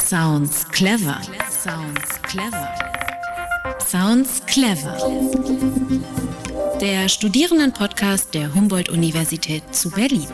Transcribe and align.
Sounds 0.00 0.64
clever. 0.72 1.20
Sounds 1.50 2.22
clever. 2.22 2.68
Sounds 3.86 4.42
clever. 4.46 4.96
Der 6.80 7.08
Studierendenpodcast 7.08 8.34
der 8.34 8.52
Humboldt-Universität 8.54 9.62
zu 9.72 9.90
Berlin. 9.90 10.26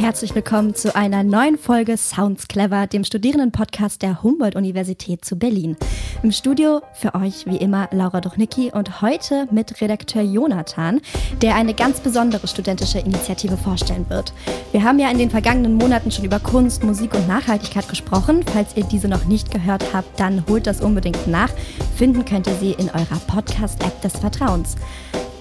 Herzlich 0.00 0.34
willkommen 0.34 0.74
zu 0.74 0.96
einer 0.96 1.22
neuen 1.22 1.58
Folge 1.58 1.98
Sounds 1.98 2.48
Clever, 2.48 2.86
dem 2.86 3.04
Studierendenpodcast 3.04 4.00
der 4.00 4.22
Humboldt-Universität 4.22 5.26
zu 5.26 5.36
Berlin. 5.36 5.76
Im 6.22 6.32
Studio 6.32 6.80
für 6.94 7.14
euch 7.14 7.44
wie 7.44 7.58
immer 7.58 7.86
Laura 7.92 8.22
Duchnicki 8.22 8.72
und 8.72 9.02
heute 9.02 9.46
mit 9.50 9.82
Redakteur 9.82 10.22
Jonathan, 10.22 11.02
der 11.42 11.54
eine 11.54 11.74
ganz 11.74 12.00
besondere 12.00 12.48
studentische 12.48 12.98
Initiative 12.98 13.58
vorstellen 13.58 14.08
wird. 14.08 14.32
Wir 14.72 14.84
haben 14.84 14.98
ja 14.98 15.10
in 15.10 15.18
den 15.18 15.28
vergangenen 15.28 15.74
Monaten 15.74 16.10
schon 16.10 16.24
über 16.24 16.40
Kunst, 16.40 16.82
Musik 16.82 17.12
und 17.14 17.28
Nachhaltigkeit 17.28 17.86
gesprochen. 17.86 18.42
Falls 18.54 18.74
ihr 18.78 18.84
diese 18.84 19.06
noch 19.06 19.26
nicht 19.26 19.50
gehört 19.50 19.92
habt, 19.92 20.18
dann 20.18 20.46
holt 20.48 20.66
das 20.66 20.80
unbedingt 20.80 21.26
nach. 21.26 21.50
Finden 21.96 22.24
könnt 22.24 22.46
ihr 22.46 22.54
sie 22.54 22.72
in 22.72 22.88
eurer 22.88 23.20
Podcast-App 23.26 24.00
des 24.00 24.16
Vertrauens. 24.16 24.76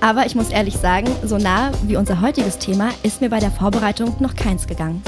Aber 0.01 0.25
ich 0.25 0.33
muss 0.33 0.49
ehrlich 0.49 0.77
sagen, 0.77 1.07
so 1.25 1.37
nah 1.37 1.71
wie 1.83 1.97
unser 1.97 2.21
heutiges 2.21 2.57
Thema 2.57 2.91
ist 3.03 3.19
mir 3.19 3.29
bei 3.29 3.39
der 3.39 3.51
Vorbereitung 3.51 4.15
noch 4.19 4.35
keins 4.35 4.65
gegangen. 4.65 5.03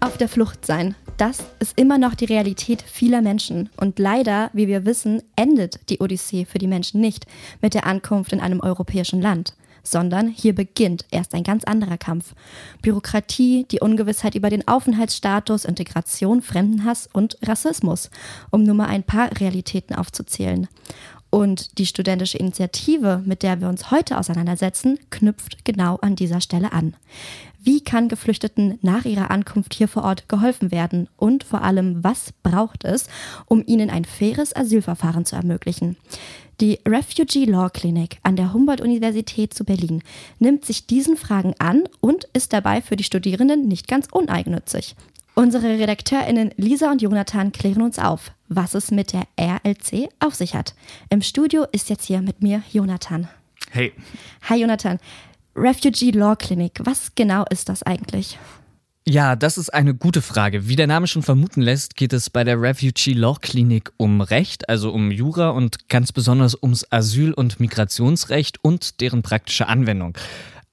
Auf 0.00 0.16
der 0.16 0.28
Flucht 0.28 0.64
sein, 0.64 0.94
das 1.18 1.44
ist 1.58 1.78
immer 1.78 1.98
noch 1.98 2.14
die 2.14 2.24
Realität 2.24 2.82
vieler 2.82 3.20
Menschen. 3.20 3.68
Und 3.76 3.98
leider, 3.98 4.50
wie 4.54 4.66
wir 4.66 4.86
wissen, 4.86 5.22
endet 5.36 5.90
die 5.90 5.98
Odyssee 6.00 6.46
für 6.46 6.58
die 6.58 6.66
Menschen 6.66 7.00
nicht 7.00 7.26
mit 7.60 7.74
der 7.74 7.86
Ankunft 7.86 8.32
in 8.32 8.40
einem 8.40 8.60
europäischen 8.60 9.20
Land 9.20 9.54
sondern 9.84 10.28
hier 10.28 10.54
beginnt 10.54 11.04
erst 11.10 11.34
ein 11.34 11.42
ganz 11.42 11.64
anderer 11.64 11.98
Kampf. 11.98 12.34
Bürokratie, 12.82 13.66
die 13.70 13.80
Ungewissheit 13.80 14.34
über 14.34 14.48
den 14.48 14.68
Aufenthaltsstatus, 14.68 15.64
Integration, 15.64 16.40
Fremdenhass 16.40 17.08
und 17.12 17.36
Rassismus, 17.42 18.10
um 18.50 18.62
nur 18.62 18.76
mal 18.76 18.86
ein 18.86 19.02
paar 19.02 19.30
Realitäten 19.40 19.94
aufzuzählen. 19.94 20.68
Und 21.34 21.78
die 21.78 21.86
studentische 21.86 22.36
Initiative, 22.36 23.22
mit 23.24 23.42
der 23.42 23.62
wir 23.62 23.70
uns 23.70 23.90
heute 23.90 24.18
auseinandersetzen, 24.18 24.98
knüpft 25.08 25.64
genau 25.64 25.96
an 25.96 26.14
dieser 26.14 26.42
Stelle 26.42 26.74
an. 26.74 26.92
Wie 27.58 27.80
kann 27.80 28.10
Geflüchteten 28.10 28.78
nach 28.82 29.06
ihrer 29.06 29.30
Ankunft 29.30 29.72
hier 29.72 29.88
vor 29.88 30.04
Ort 30.04 30.28
geholfen 30.28 30.70
werden? 30.70 31.08
Und 31.16 31.42
vor 31.42 31.62
allem, 31.62 32.04
was 32.04 32.34
braucht 32.42 32.84
es, 32.84 33.06
um 33.46 33.64
ihnen 33.66 33.88
ein 33.88 34.04
faires 34.04 34.54
Asylverfahren 34.54 35.24
zu 35.24 35.34
ermöglichen? 35.34 35.96
Die 36.60 36.80
Refugee 36.86 37.46
Law 37.46 37.70
Clinic 37.70 38.18
an 38.22 38.36
der 38.36 38.52
Humboldt-Universität 38.52 39.54
zu 39.54 39.64
Berlin 39.64 40.02
nimmt 40.38 40.66
sich 40.66 40.86
diesen 40.86 41.16
Fragen 41.16 41.54
an 41.58 41.84
und 42.00 42.28
ist 42.34 42.52
dabei 42.52 42.82
für 42.82 42.96
die 42.96 43.04
Studierenden 43.04 43.68
nicht 43.68 43.88
ganz 43.88 44.06
uneigennützig. 44.12 44.96
Unsere 45.34 45.78
RedakteurInnen 45.78 46.50
Lisa 46.58 46.90
und 46.90 47.00
Jonathan 47.00 47.52
klären 47.52 47.80
uns 47.80 47.98
auf, 47.98 48.32
was 48.56 48.74
es 48.74 48.90
mit 48.90 49.12
der 49.12 49.26
RLC 49.38 50.08
auf 50.20 50.34
sich 50.34 50.54
hat. 50.54 50.74
Im 51.10 51.22
Studio 51.22 51.66
ist 51.72 51.90
jetzt 51.90 52.06
hier 52.06 52.22
mit 52.22 52.42
mir 52.42 52.62
Jonathan. 52.72 53.28
Hey. 53.70 53.92
Hi 54.48 54.60
Jonathan. 54.60 54.98
Refugee 55.54 56.10
Law 56.10 56.34
Clinic, 56.36 56.80
was 56.84 57.14
genau 57.14 57.44
ist 57.50 57.68
das 57.68 57.82
eigentlich? 57.82 58.38
Ja, 59.06 59.34
das 59.34 59.58
ist 59.58 59.74
eine 59.74 59.94
gute 59.94 60.22
Frage. 60.22 60.68
Wie 60.68 60.76
der 60.76 60.86
Name 60.86 61.08
schon 61.08 61.24
vermuten 61.24 61.60
lässt, 61.60 61.96
geht 61.96 62.12
es 62.12 62.30
bei 62.30 62.44
der 62.44 62.60
Refugee 62.60 63.14
Law 63.14 63.36
Clinic 63.40 63.90
um 63.96 64.20
Recht, 64.20 64.68
also 64.68 64.92
um 64.92 65.10
Jura 65.10 65.50
und 65.50 65.88
ganz 65.88 66.12
besonders 66.12 66.54
ums 66.62 66.86
Asyl- 66.90 67.32
und 67.34 67.58
Migrationsrecht 67.58 68.58
und 68.62 69.00
deren 69.00 69.22
praktische 69.22 69.66
Anwendung. 69.66 70.16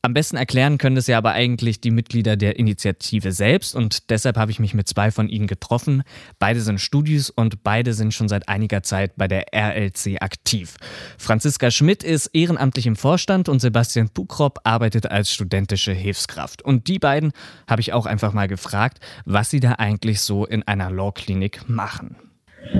Am 0.02 0.14
besten 0.14 0.38
erklären 0.38 0.78
können 0.78 0.96
es 0.96 1.08
ja 1.08 1.18
aber 1.18 1.34
eigentlich 1.34 1.82
die 1.82 1.92
Mitglieder 1.92 2.38
der 2.38 2.58
Initiative 2.58 3.34
selbst 3.34 3.76
und 3.76 4.10
deshalb 4.10 4.38
habe 4.38 4.50
ich 4.50 4.58
mich 4.58 4.74
mit 4.74 4.88
zwei 4.88 5.12
von 5.12 5.28
ihnen 5.28 5.46
getroffen. 5.46 6.04
Beide 6.40 6.62
sind 6.62 6.80
Studis 6.80 7.30
und 7.30 7.64
beide 7.64 7.94
sind 7.94 8.14
schon 8.14 8.30
seit 8.30 8.48
einiger 8.48 8.82
Zeit 8.82 9.18
bei 9.18 9.28
der 9.28 9.48
RLC 9.54 10.22
aktiv. 10.22 10.76
Franziska 11.18 11.70
Schmidt 11.70 12.06
ist 12.06 12.28
ehrenamtlich 12.28 12.88
im 12.88 12.96
Vorstand 12.96 13.50
und 13.50 13.60
Sebastian 13.60 14.08
Pukrop 14.08 14.60
arbeitet 14.64 15.12
als 15.12 15.34
studentische 15.34 15.92
Hilfskraft. 15.92 16.62
Und 16.62 16.88
die 16.88 17.00
beiden 17.00 17.34
habe 17.68 17.82
ich 17.82 17.92
auch 17.92 18.06
einfach 18.06 18.32
mal 18.32 18.48
gefragt, 18.48 19.00
was 19.26 19.50
sie 19.50 19.60
da 19.60 19.74
eigentlich 19.74 20.22
so 20.22 20.46
in 20.46 20.66
einer 20.66 20.90
Law-Klinik 20.92 21.68
machen. 21.68 22.16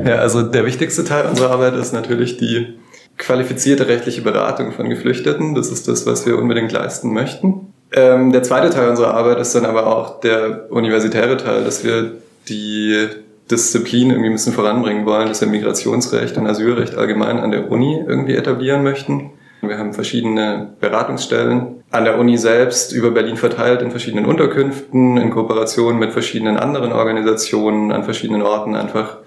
Ja, 0.06 0.16
also 0.20 0.44
der 0.44 0.66
wichtigste 0.66 1.04
Teil 1.04 1.26
unserer 1.26 1.52
Arbeit 1.52 1.74
ist 1.74 1.92
natürlich 1.92 2.38
die 2.38 2.79
qualifizierte 3.20 3.88
rechtliche 3.88 4.24
Beratung 4.24 4.72
von 4.72 4.90
Geflüchteten. 4.90 5.54
Das 5.54 5.70
ist 5.70 5.88
das, 5.88 6.08
was 6.08 6.26
wir 6.26 6.40
unbedingt 6.40 6.72
leisten 6.72 7.14
möchten. 7.14 7.74
Ähm, 7.92 8.32
der 8.32 8.42
zweite 8.44 8.72
Teil 8.72 8.90
unserer 8.90 9.14
Arbeit 9.14 9.40
ist 9.40 9.54
dann 9.54 9.66
aber 9.66 9.86
auch 9.86 10.20
der 10.22 10.72
universitäre 10.72 11.38
Teil, 11.38 11.64
dass 11.64 11.84
wir 11.84 12.14
die 12.48 13.08
Disziplin 13.52 14.10
irgendwie 14.10 14.30
ein 14.30 14.34
bisschen 14.34 14.54
voranbringen 14.54 15.06
wollen, 15.06 15.28
dass 15.28 15.42
wir 15.42 15.48
Migrationsrecht 15.48 16.38
und 16.38 16.48
Asylrecht 16.48 16.96
allgemein 16.96 17.40
an 17.40 17.52
der 17.52 17.72
Uni 17.72 18.04
irgendwie 18.08 18.36
etablieren 18.36 18.84
möchten. 18.84 19.32
Wir 19.62 19.78
haben 19.78 19.94
verschiedene 19.94 20.70
Beratungsstellen 20.80 21.84
an 21.92 22.06
der 22.06 22.18
Uni 22.20 22.38
selbst 22.38 22.94
über 22.94 23.12
Berlin 23.12 23.36
verteilt 23.36 23.82
in 23.82 23.92
verschiedenen 23.92 24.26
Unterkünften, 24.26 25.18
in 25.18 25.32
Kooperation 25.32 25.98
mit 25.98 26.14
verschiedenen 26.14 26.58
anderen 26.58 26.94
Organisationen 26.94 27.92
an 27.92 28.04
verschiedenen 28.04 28.44
Orten 28.44 28.76
einfach, 28.76 29.18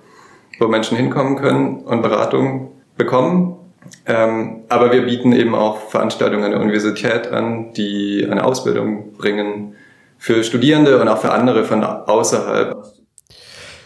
wo 0.58 0.68
Menschen 0.68 0.96
hinkommen 0.96 1.36
können 1.36 1.80
und 1.80 2.02
Beratung 2.02 2.70
bekommen. 2.96 3.56
Ähm, 4.04 4.64
aber 4.68 4.92
wir 4.92 5.02
bieten 5.02 5.32
eben 5.32 5.54
auch 5.54 5.90
Veranstaltungen 5.90 6.44
an 6.44 6.50
der 6.50 6.60
Universität 6.60 7.28
an, 7.28 7.72
die 7.72 8.26
eine 8.28 8.44
Ausbildung 8.44 9.12
bringen 9.12 9.76
für 10.18 10.42
Studierende 10.42 11.00
und 11.00 11.08
auch 11.08 11.18
für 11.18 11.32
andere 11.32 11.64
von 11.64 11.84
außerhalb. 11.84 12.84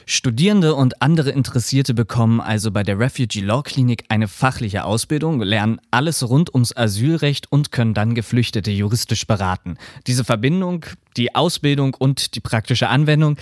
Studierende 0.09 0.77
und 0.77 1.03
andere 1.03 1.31
Interessierte 1.31 1.93
bekommen 1.93 2.41
also 2.41 2.71
bei 2.71 2.85
der 2.85 2.97
Refugee 3.01 3.41
Law 3.41 3.63
Clinic 3.63 4.05
eine 4.09 4.29
fachliche 4.29 4.85
Ausbildung, 4.85 5.41
lernen 5.41 5.81
alles 5.91 6.29
rund 6.29 6.55
ums 6.55 6.77
Asylrecht 6.77 7.51
und 7.51 7.73
können 7.73 7.93
dann 7.93 8.15
Geflüchtete 8.15 8.71
juristisch 8.71 9.27
beraten. 9.27 9.79
Diese 10.07 10.23
Verbindung, 10.23 10.85
die 11.17 11.35
Ausbildung 11.35 11.95
und 11.99 12.37
die 12.37 12.41
praktische 12.41 12.89
Anwendung, 12.89 13.37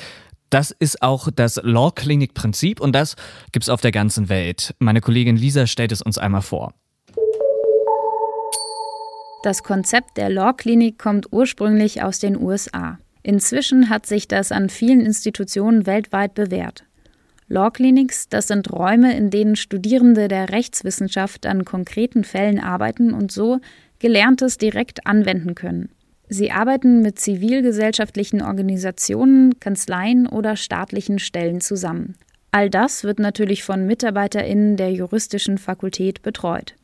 das 0.54 0.70
ist 0.70 1.02
auch 1.02 1.30
das 1.34 1.60
Law 1.64 1.90
Clinic 1.90 2.32
Prinzip 2.32 2.80
und 2.80 2.94
das 2.94 3.16
gibt 3.50 3.64
es 3.64 3.68
auf 3.68 3.80
der 3.80 3.90
ganzen 3.90 4.28
Welt. 4.28 4.72
Meine 4.78 5.00
Kollegin 5.00 5.36
Lisa 5.36 5.66
stellt 5.66 5.90
es 5.90 6.00
uns 6.00 6.16
einmal 6.16 6.42
vor. 6.42 6.72
Das 9.42 9.64
Konzept 9.64 10.16
der 10.16 10.30
Law 10.30 10.52
Clinic 10.52 10.96
kommt 10.96 11.32
ursprünglich 11.32 12.04
aus 12.04 12.20
den 12.20 12.40
USA. 12.40 13.00
Inzwischen 13.24 13.88
hat 13.88 14.06
sich 14.06 14.28
das 14.28 14.52
an 14.52 14.68
vielen 14.68 15.00
Institutionen 15.00 15.86
weltweit 15.86 16.34
bewährt. 16.34 16.84
Law 17.48 17.72
Clinics, 17.72 18.28
das 18.28 18.46
sind 18.46 18.72
Räume, 18.72 19.16
in 19.16 19.30
denen 19.30 19.56
Studierende 19.56 20.28
der 20.28 20.50
Rechtswissenschaft 20.50 21.46
an 21.46 21.64
konkreten 21.64 22.22
Fällen 22.22 22.60
arbeiten 22.60 23.12
und 23.12 23.32
so 23.32 23.58
Gelerntes 23.98 24.56
direkt 24.56 25.04
anwenden 25.04 25.56
können. 25.56 25.88
Sie 26.28 26.50
arbeiten 26.50 27.02
mit 27.02 27.18
zivilgesellschaftlichen 27.18 28.42
Organisationen, 28.42 29.60
Kanzleien 29.60 30.26
oder 30.26 30.56
staatlichen 30.56 31.18
Stellen 31.18 31.60
zusammen. 31.60 32.16
All 32.50 32.70
das 32.70 33.04
wird 33.04 33.18
natürlich 33.18 33.64
von 33.64 33.86
Mitarbeiterinnen 33.86 34.76
der 34.76 34.92
juristischen 34.92 35.58
Fakultät 35.58 36.22
betreut. 36.22 36.74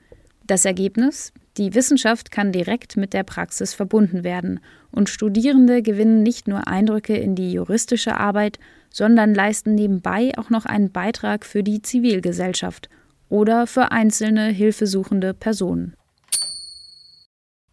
Das 0.47 0.65
Ergebnis? 0.65 1.33
Die 1.57 1.75
Wissenschaft 1.75 2.31
kann 2.31 2.53
direkt 2.53 2.97
mit 2.97 3.13
der 3.13 3.23
Praxis 3.23 3.75
verbunden 3.75 4.25
werden 4.25 4.61
und 4.91 5.09
Studierende 5.09 5.83
gewinnen 5.83 6.23
nicht 6.23 6.49
nur 6.49 6.67
Eindrücke 6.69 7.17
in 7.17 7.35
die 7.35 7.53
juristische 7.53 8.17
Arbeit, 8.17 8.59
sondern 8.91 9.35
leisten 9.35 9.75
nebenbei 9.75 10.33
auch 10.37 10.51
noch 10.51 10.67
einen 10.67 10.91
Beitrag 10.91 11.45
für 11.45 11.63
die 11.63 11.83
Zivilgesellschaft 11.83 12.89
oder 13.29 13.67
für 13.67 13.93
einzelne 13.93 14.49
hilfesuchende 14.49 15.35
Personen. 15.35 15.95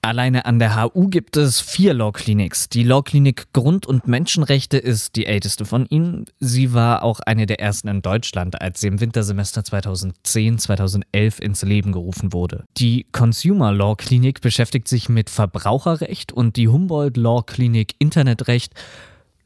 Alleine 0.07 0.45
an 0.45 0.57
der 0.57 0.81
HU 0.81 1.09
gibt 1.09 1.35
es 1.35 1.59
vier 1.59 1.93
Law 1.93 2.13
Clinics. 2.13 2.69
Die 2.69 2.83
Law 2.83 3.01
Clinic 3.01 3.51
Grund- 3.51 3.85
und 3.85 4.07
Menschenrechte 4.07 4.77
ist 4.77 5.17
die 5.17 5.25
älteste 5.25 5.65
von 5.65 5.85
ihnen. 5.85 6.23
Sie 6.39 6.73
war 6.73 7.03
auch 7.03 7.19
eine 7.19 7.45
der 7.45 7.59
ersten 7.59 7.89
in 7.89 8.01
Deutschland, 8.01 8.61
als 8.61 8.79
sie 8.79 8.87
im 8.87 9.01
Wintersemester 9.01 9.63
2010-2011 9.63 11.41
ins 11.41 11.61
Leben 11.63 11.91
gerufen 11.91 12.31
wurde. 12.31 12.63
Die 12.77 13.05
Consumer 13.11 13.73
Law 13.73 13.97
Clinic 13.97 14.39
beschäftigt 14.39 14.87
sich 14.87 15.09
mit 15.09 15.29
Verbraucherrecht 15.29 16.31
und 16.31 16.55
die 16.55 16.69
Humboldt 16.69 17.17
Law 17.17 17.43
Clinic 17.45 17.95
Internetrecht 17.99 18.75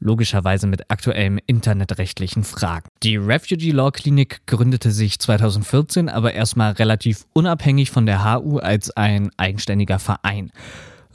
logischerweise 0.02 0.66
mit 0.66 0.90
aktuellen 0.90 1.38
internetrechtlichen 1.46 2.44
Fragen. 2.44 2.88
Die 3.02 3.16
Refugee 3.16 3.70
Law 3.70 3.90
Clinic 3.90 4.46
gründete 4.46 4.90
sich 4.90 5.18
2014 5.18 6.08
aber 6.08 6.34
erstmal 6.34 6.72
relativ 6.72 7.24
unabhängig 7.32 7.90
von 7.90 8.06
der 8.06 8.24
HU 8.24 8.58
als 8.58 8.90
ein 8.90 9.30
eigenständiger 9.36 9.98
Verein 9.98 10.50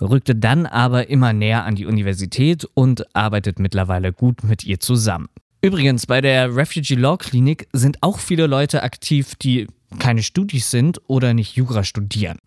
rückte 0.01 0.35
dann 0.35 0.65
aber 0.65 1.09
immer 1.09 1.33
näher 1.33 1.65
an 1.65 1.75
die 1.75 1.85
Universität 1.85 2.67
und 2.73 3.15
arbeitet 3.15 3.59
mittlerweile 3.59 4.13
gut 4.13 4.43
mit 4.43 4.63
ihr 4.63 4.79
zusammen. 4.79 5.27
Übrigens, 5.61 6.05
bei 6.05 6.21
der 6.21 6.55
Refugee 6.55 6.95
Law 6.95 7.17
Clinic 7.17 7.67
sind 7.73 7.97
auch 8.01 8.19
viele 8.19 8.47
Leute 8.47 8.83
aktiv, 8.83 9.35
die 9.35 9.67
keine 9.99 10.23
Studis 10.23 10.69
sind 10.69 11.01
oder 11.07 11.33
nicht 11.33 11.55
Jura 11.55 11.83
studieren. 11.83 12.39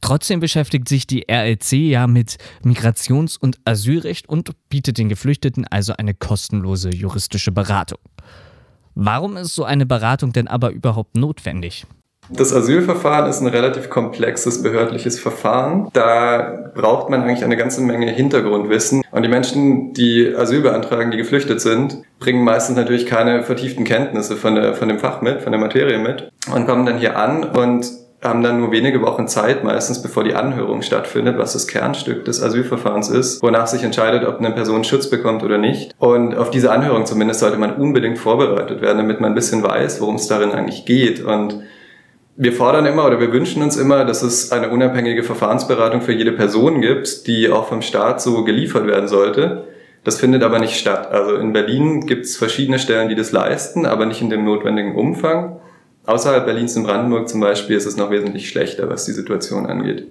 Trotzdem 0.00 0.40
beschäftigt 0.40 0.88
sich 0.88 1.06
die 1.06 1.26
RLC 1.30 1.72
ja 1.72 2.06
mit 2.06 2.36
Migrations- 2.62 3.38
und 3.38 3.58
Asylrecht 3.64 4.28
und 4.28 4.50
bietet 4.68 4.98
den 4.98 5.08
Geflüchteten 5.08 5.66
also 5.66 5.94
eine 5.94 6.14
kostenlose 6.14 6.90
juristische 6.90 7.52
Beratung. 7.52 7.98
Warum 8.94 9.36
ist 9.36 9.54
so 9.54 9.64
eine 9.64 9.84
Beratung 9.84 10.32
denn 10.32 10.48
aber 10.48 10.70
überhaupt 10.70 11.16
notwendig? 11.16 11.86
Das 12.28 12.52
Asylverfahren 12.52 13.30
ist 13.30 13.40
ein 13.40 13.46
relativ 13.46 13.88
komplexes 13.88 14.62
behördliches 14.62 15.20
Verfahren. 15.20 15.88
Da 15.92 16.70
braucht 16.74 17.08
man 17.08 17.22
eigentlich 17.22 17.44
eine 17.44 17.56
ganze 17.56 17.80
Menge 17.82 18.10
Hintergrundwissen. 18.10 19.02
Und 19.10 19.22
die 19.22 19.28
Menschen, 19.28 19.92
die 19.92 20.34
Asyl 20.34 20.60
beantragen, 20.60 21.10
die 21.10 21.18
geflüchtet 21.18 21.60
sind, 21.60 21.98
bringen 22.18 22.42
meistens 22.42 22.76
natürlich 22.76 23.06
keine 23.06 23.42
vertieften 23.44 23.84
Kenntnisse 23.84 24.36
von, 24.36 24.56
der, 24.56 24.74
von 24.74 24.88
dem 24.88 24.98
Fach 24.98 25.22
mit, 25.22 25.42
von 25.42 25.52
der 25.52 25.60
Materie 25.60 25.98
mit 25.98 26.30
und 26.52 26.66
kommen 26.66 26.84
dann 26.84 26.98
hier 26.98 27.16
an 27.16 27.44
und 27.44 27.86
haben 28.22 28.42
dann 28.42 28.60
nur 28.60 28.72
wenige 28.72 29.02
Wochen 29.02 29.28
Zeit, 29.28 29.62
meistens 29.62 30.02
bevor 30.02 30.24
die 30.24 30.34
Anhörung 30.34 30.82
stattfindet, 30.82 31.38
was 31.38 31.52
das 31.52 31.66
Kernstück 31.66 32.24
des 32.24 32.42
Asylverfahrens 32.42 33.08
ist, 33.08 33.42
wonach 33.42 33.66
sich 33.66 33.84
entscheidet, 33.84 34.26
ob 34.26 34.38
eine 34.38 34.50
Person 34.50 34.84
Schutz 34.84 35.08
bekommt 35.08 35.44
oder 35.44 35.58
nicht. 35.58 35.94
Und 35.98 36.34
auf 36.34 36.50
diese 36.50 36.72
Anhörung 36.72 37.06
zumindest 37.06 37.40
sollte 37.40 37.58
man 37.58 37.76
unbedingt 37.76 38.18
vorbereitet 38.18 38.80
werden, 38.80 38.98
damit 38.98 39.20
man 39.20 39.32
ein 39.32 39.34
bisschen 39.34 39.62
weiß, 39.62 40.00
worum 40.00 40.16
es 40.16 40.26
darin 40.26 40.52
eigentlich 40.52 40.86
geht. 40.86 41.22
Und 41.22 41.62
wir 42.36 42.52
fordern 42.52 42.84
immer 42.86 43.06
oder 43.06 43.18
wir 43.18 43.32
wünschen 43.32 43.62
uns 43.62 43.76
immer, 43.76 44.04
dass 44.04 44.22
es 44.22 44.52
eine 44.52 44.70
unabhängige 44.70 45.22
Verfahrensberatung 45.22 46.02
für 46.02 46.12
jede 46.12 46.32
Person 46.32 46.82
gibt, 46.82 47.26
die 47.26 47.50
auch 47.50 47.68
vom 47.68 47.80
Staat 47.80 48.20
so 48.20 48.44
geliefert 48.44 48.86
werden 48.86 49.08
sollte. 49.08 49.64
Das 50.04 50.20
findet 50.20 50.42
aber 50.42 50.58
nicht 50.58 50.78
statt. 50.78 51.10
Also 51.10 51.36
in 51.36 51.52
Berlin 51.52 52.06
gibt 52.06 52.26
es 52.26 52.36
verschiedene 52.36 52.78
Stellen, 52.78 53.08
die 53.08 53.14
das 53.14 53.32
leisten, 53.32 53.86
aber 53.86 54.06
nicht 54.06 54.20
in 54.20 54.30
dem 54.30 54.44
notwendigen 54.44 54.94
Umfang. 54.94 55.60
Außerhalb 56.04 56.44
Berlins 56.44 56.76
in 56.76 56.84
Brandenburg 56.84 57.28
zum 57.28 57.40
Beispiel 57.40 57.76
ist 57.76 57.86
es 57.86 57.96
noch 57.96 58.10
wesentlich 58.10 58.48
schlechter, 58.48 58.88
was 58.88 59.06
die 59.06 59.12
Situation 59.12 59.66
angeht. 59.66 60.06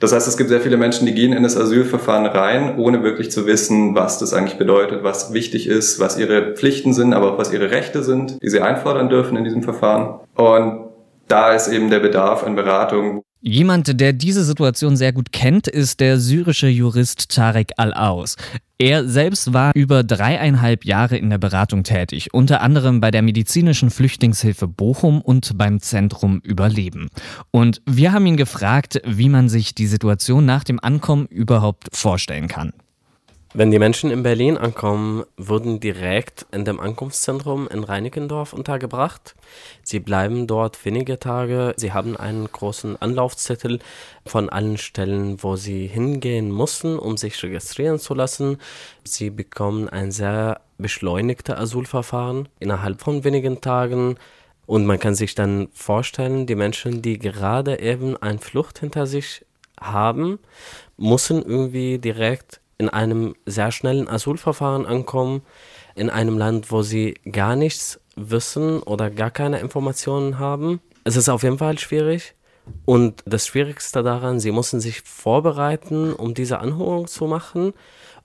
Das 0.00 0.12
heißt, 0.12 0.28
es 0.28 0.36
gibt 0.36 0.50
sehr 0.50 0.60
viele 0.60 0.76
Menschen, 0.76 1.06
die 1.06 1.14
gehen 1.14 1.32
in 1.32 1.42
das 1.42 1.56
Asylverfahren 1.56 2.26
rein, 2.26 2.78
ohne 2.78 3.02
wirklich 3.02 3.30
zu 3.30 3.46
wissen, 3.46 3.94
was 3.94 4.18
das 4.18 4.34
eigentlich 4.34 4.58
bedeutet, 4.58 5.04
was 5.04 5.32
wichtig 5.32 5.68
ist, 5.68 6.00
was 6.00 6.18
ihre 6.18 6.54
Pflichten 6.54 6.92
sind, 6.92 7.14
aber 7.14 7.32
auch 7.32 7.38
was 7.38 7.52
ihre 7.52 7.70
Rechte 7.70 8.02
sind, 8.02 8.42
die 8.42 8.48
sie 8.48 8.60
einfordern 8.60 9.08
dürfen 9.08 9.36
in 9.38 9.44
diesem 9.44 9.62
Verfahren. 9.62 10.20
Und 10.34 10.85
da 11.28 11.52
ist 11.52 11.68
eben 11.68 11.90
der 11.90 12.00
Bedarf 12.00 12.42
an 12.42 12.54
Beratung. 12.54 13.22
Jemand, 13.40 14.00
der 14.00 14.12
diese 14.12 14.44
Situation 14.44 14.96
sehr 14.96 15.12
gut 15.12 15.30
kennt, 15.30 15.68
ist 15.68 16.00
der 16.00 16.18
syrische 16.18 16.66
Jurist 16.66 17.28
Tarek 17.30 17.72
Al-Aus. 17.76 18.36
Er 18.78 19.08
selbst 19.08 19.52
war 19.52 19.72
über 19.74 20.02
dreieinhalb 20.02 20.84
Jahre 20.84 21.16
in 21.16 21.30
der 21.30 21.38
Beratung 21.38 21.84
tätig, 21.84 22.34
unter 22.34 22.60
anderem 22.60 23.00
bei 23.00 23.10
der 23.10 23.22
medizinischen 23.22 23.90
Flüchtlingshilfe 23.90 24.66
Bochum 24.66 25.20
und 25.22 25.56
beim 25.56 25.80
Zentrum 25.80 26.40
Überleben. 26.40 27.08
Und 27.50 27.82
wir 27.86 28.12
haben 28.12 28.26
ihn 28.26 28.36
gefragt, 28.36 29.00
wie 29.04 29.28
man 29.28 29.48
sich 29.48 29.74
die 29.74 29.86
Situation 29.86 30.44
nach 30.44 30.64
dem 30.64 30.80
Ankommen 30.82 31.26
überhaupt 31.26 31.88
vorstellen 31.92 32.48
kann. 32.48 32.72
Wenn 33.58 33.70
die 33.70 33.78
Menschen 33.78 34.10
in 34.10 34.22
Berlin 34.22 34.58
ankommen, 34.58 35.24
wurden 35.38 35.80
direkt 35.80 36.44
in 36.52 36.66
dem 36.66 36.78
Ankunftszentrum 36.78 37.66
in 37.68 37.84
Reinickendorf 37.84 38.52
untergebracht. 38.52 39.34
Sie 39.82 39.98
bleiben 39.98 40.46
dort 40.46 40.84
wenige 40.84 41.18
Tage. 41.18 41.72
Sie 41.78 41.94
haben 41.94 42.18
einen 42.18 42.52
großen 42.52 43.00
Anlaufzettel 43.00 43.78
von 44.26 44.50
allen 44.50 44.76
Stellen, 44.76 45.42
wo 45.42 45.56
sie 45.56 45.86
hingehen 45.86 46.50
mussten, 46.50 46.98
um 46.98 47.16
sich 47.16 47.42
registrieren 47.42 47.98
zu 47.98 48.12
lassen. 48.12 48.58
Sie 49.04 49.30
bekommen 49.30 49.88
ein 49.88 50.12
sehr 50.12 50.60
beschleunigtes 50.76 51.56
Asylverfahren 51.56 52.50
innerhalb 52.60 53.00
von 53.00 53.24
wenigen 53.24 53.62
Tagen. 53.62 54.16
Und 54.66 54.84
man 54.84 54.98
kann 54.98 55.14
sich 55.14 55.34
dann 55.34 55.68
vorstellen, 55.72 56.44
die 56.44 56.56
Menschen, 56.56 57.00
die 57.00 57.18
gerade 57.18 57.80
eben 57.80 58.18
eine 58.18 58.38
Flucht 58.38 58.80
hinter 58.80 59.06
sich 59.06 59.46
haben, 59.80 60.40
müssen 60.98 61.42
irgendwie 61.42 61.96
direkt 61.96 62.60
in 62.78 62.88
einem 62.88 63.34
sehr 63.46 63.72
schnellen 63.72 64.08
Asylverfahren 64.08 64.86
ankommen, 64.86 65.42
in 65.94 66.10
einem 66.10 66.38
Land, 66.38 66.70
wo 66.70 66.82
sie 66.82 67.14
gar 67.30 67.56
nichts 67.56 68.00
wissen 68.16 68.82
oder 68.82 69.10
gar 69.10 69.30
keine 69.30 69.60
Informationen 69.60 70.38
haben. 70.38 70.80
Es 71.04 71.16
ist 71.16 71.28
auf 71.28 71.42
jeden 71.42 71.58
Fall 71.58 71.78
schwierig. 71.78 72.34
Und 72.84 73.22
das 73.26 73.46
Schwierigste 73.46 74.02
daran, 74.02 74.40
sie 74.40 74.50
müssen 74.50 74.80
sich 74.80 75.02
vorbereiten, 75.02 76.12
um 76.12 76.34
diese 76.34 76.58
Anhörung 76.58 77.06
zu 77.06 77.26
machen. 77.26 77.74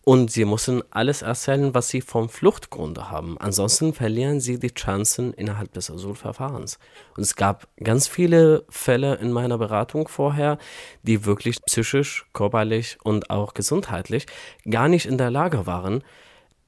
Und 0.04 0.32
sie 0.32 0.46
müssen 0.46 0.82
alles 0.90 1.22
erzählen, 1.22 1.76
was 1.76 1.90
sie 1.90 2.02
vom 2.02 2.28
Fluchtgrund 2.28 3.12
haben. 3.12 3.38
Ansonsten 3.40 3.94
verlieren 3.94 4.40
sie 4.40 4.60
die 4.60 4.74
Chancen 4.74 5.32
innerhalb 5.34 5.74
des 5.74 5.92
Asylverfahrens. 5.92 6.80
Und 7.16 7.22
es 7.24 7.36
gab 7.36 7.68
ganz 7.78 8.08
viele 8.08 8.66
Fälle 8.70 9.16
in 9.16 9.32
meiner 9.32 9.60
Beratung 9.60 10.08
vorher, 10.08 10.58
die 11.04 11.26
wirklich 11.26 11.62
psychisch, 11.62 12.26
körperlich 12.34 12.98
und 13.04 13.30
auch 13.30 13.54
gesundheitlich 13.54 14.26
gar 14.68 14.88
nicht 14.88 15.06
in 15.06 15.20
der 15.20 15.30
Lage 15.30 15.68
waren, 15.68 16.04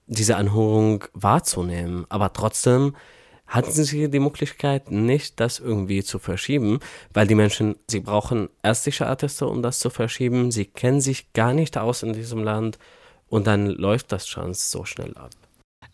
diese 0.05 0.35
Anhörung 0.35 1.05
wahrzunehmen. 1.13 2.05
Aber 2.09 2.33
trotzdem 2.33 2.95
hatten 3.47 3.71
sie 3.71 4.09
die 4.09 4.19
Möglichkeit 4.19 4.91
nicht, 4.91 5.39
das 5.39 5.57
irgendwie 5.59 6.03
zu 6.03 6.19
verschieben, 6.19 6.79
weil 7.13 7.25
die 7.25 7.35
Menschen, 7.35 7.75
sie 7.89 7.99
brauchen 7.99 8.49
ärztliche 8.61 9.07
Atteste, 9.07 9.47
um 9.47 9.63
das 9.63 9.79
zu 9.79 9.89
verschieben. 9.89 10.51
Sie 10.51 10.65
kennen 10.65 11.01
sich 11.01 11.33
gar 11.33 11.53
nicht 11.53 11.77
aus 11.79 12.03
in 12.03 12.13
diesem 12.13 12.43
Land 12.43 12.77
und 13.33 13.47
dann 13.47 13.65
läuft 13.65 14.11
das 14.11 14.27
schon 14.27 14.53
so 14.53 14.85
schnell 14.85 15.17
ab. 15.17 15.31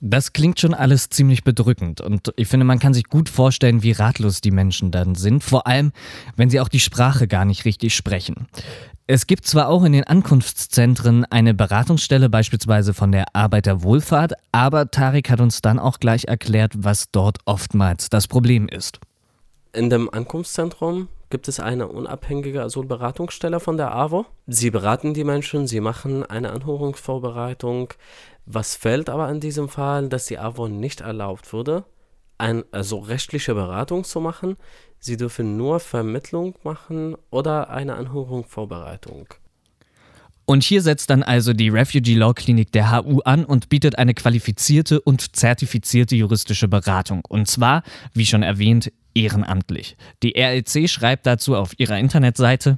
Das 0.02 0.34
klingt 0.34 0.60
schon 0.60 0.74
alles 0.74 1.08
ziemlich 1.08 1.46
bedrückend 1.46 2.02
und 2.02 2.34
ich 2.36 2.50
finde, 2.50 2.66
man 2.66 2.80
kann 2.80 2.94
sich 2.94 3.06
gut 3.06 3.30
vorstellen, 3.30 3.82
wie 3.82 3.94
ratlos 3.94 4.42
die 4.42 4.52
Menschen 4.52 4.92
dann 4.92 5.16
sind, 5.16 5.42
vor 5.42 5.66
allem 5.66 5.94
wenn 6.36 6.50
sie 6.50 6.60
auch 6.60 6.68
die 6.68 6.82
Sprache 6.82 7.30
gar 7.30 7.46
nicht 7.46 7.64
richtig 7.64 7.96
sprechen. 7.96 8.48
Es 9.08 9.26
gibt 9.26 9.46
zwar 9.46 9.70
auch 9.70 9.86
in 9.86 9.94
den 9.94 10.04
Ankunftszentren 10.04 11.24
eine 11.26 11.54
Beratungsstelle, 11.54 12.30
beispielsweise 12.30 12.94
von 12.94 13.14
der 13.14 13.24
Arbeiterwohlfahrt, 13.34 14.34
aber 14.52 14.92
Tarik 14.92 15.30
hat 15.30 15.40
uns 15.40 15.62
dann 15.62 15.80
auch 15.80 16.02
gleich 16.02 16.26
erklärt, 16.26 16.74
was 16.76 17.10
dort 17.12 17.38
oftmals 17.46 18.10
das 18.10 18.28
Problem 18.28 18.68
ist. 18.68 19.00
In 19.72 19.90
dem 19.90 20.14
Ankunftszentrum 20.14 21.08
gibt 21.30 21.48
es 21.48 21.60
eine 21.60 21.88
unabhängige 21.88 22.64
Asylberatungsstelle 22.64 23.60
von 23.60 23.78
der 23.78 23.94
AWO. 23.94 24.26
Sie 24.48 24.72
beraten 24.72 25.14
die 25.14 25.24
Menschen, 25.24 25.68
sie 25.68 25.80
machen 25.80 26.24
eine 26.24 26.52
Anhörungsvorbereitung. 26.52 27.94
Was 28.46 28.76
fällt 28.76 29.10
aber 29.10 29.30
in 29.30 29.40
diesem 29.40 29.70
Fall, 29.70 30.10
dass 30.10 30.26
die 30.26 30.40
AWO 30.40 30.68
nicht 30.68 31.02
erlaubt 31.02 31.54
wurde, 31.54 31.86
eine 32.40 32.66
also 32.72 33.00
rechtliche 33.00 33.54
Beratung 33.54 34.04
zu 34.04 34.20
machen. 34.20 34.58
Sie 34.98 35.18
dürfen 35.18 35.58
nur 35.58 35.80
Vermittlung 35.80 36.56
machen 36.64 37.16
oder 37.30 37.70
eine 37.70 37.96
Anhörungsvorbereitung. 37.96 39.28
Und 40.46 40.64
hier 40.64 40.82
setzt 40.82 41.12
dann 41.12 41.22
also 41.22 41.54
die 41.54 41.70
Refugee 41.70 42.16
Law 42.16 42.34
Klinik 42.34 42.72
der 42.72 42.92
HU 42.92 43.20
an 43.20 43.46
und 43.46 43.70
bietet 43.70 44.00
eine 44.00 44.16
qualifizierte 44.16 45.00
und 45.00 45.36
zertifizierte 45.36 46.16
juristische 46.16 46.68
Beratung. 46.68 47.22
Und 47.30 47.48
zwar, 47.48 47.84
wie 48.14 48.26
schon 48.26 48.42
erwähnt, 48.42 48.92
ehrenamtlich. 49.22 49.98
Die 50.24 50.36
RLC 50.38 50.90
schreibt 50.90 51.26
dazu 51.26 51.56
auf 51.56 51.78
ihrer 51.78 51.98
Internetseite, 51.98 52.78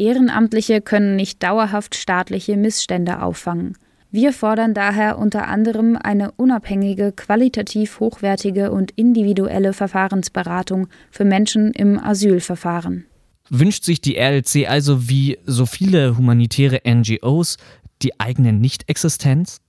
Ehrenamtliche 0.00 0.80
können 0.80 1.16
nicht 1.16 1.42
dauerhaft 1.42 1.96
staatliche 1.96 2.56
Missstände 2.56 3.20
auffangen. 3.20 3.76
Wir 4.12 4.32
fordern 4.32 4.72
daher 4.72 5.18
unter 5.18 5.48
anderem 5.48 5.98
eine 6.00 6.30
unabhängige, 6.32 7.12
qualitativ 7.12 7.98
hochwertige 7.98 8.70
und 8.70 8.92
individuelle 8.92 9.72
Verfahrensberatung 9.72 10.86
für 11.10 11.24
Menschen 11.24 11.72
im 11.72 11.98
Asylverfahren 11.98 13.06
wünscht 13.50 13.84
sich 13.84 14.00
die 14.00 14.18
RLC 14.18 14.68
also 14.68 15.08
wie 15.08 15.38
so 15.44 15.66
viele 15.66 16.16
humanitäre 16.16 16.80
NGOs 16.86 17.56
die 18.02 18.18
eigene 18.20 18.52
Nichtexistenz? 18.52 19.60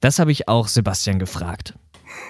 Das 0.00 0.18
habe 0.18 0.32
ich 0.32 0.48
auch 0.48 0.68
Sebastian 0.68 1.18
gefragt. 1.18 1.74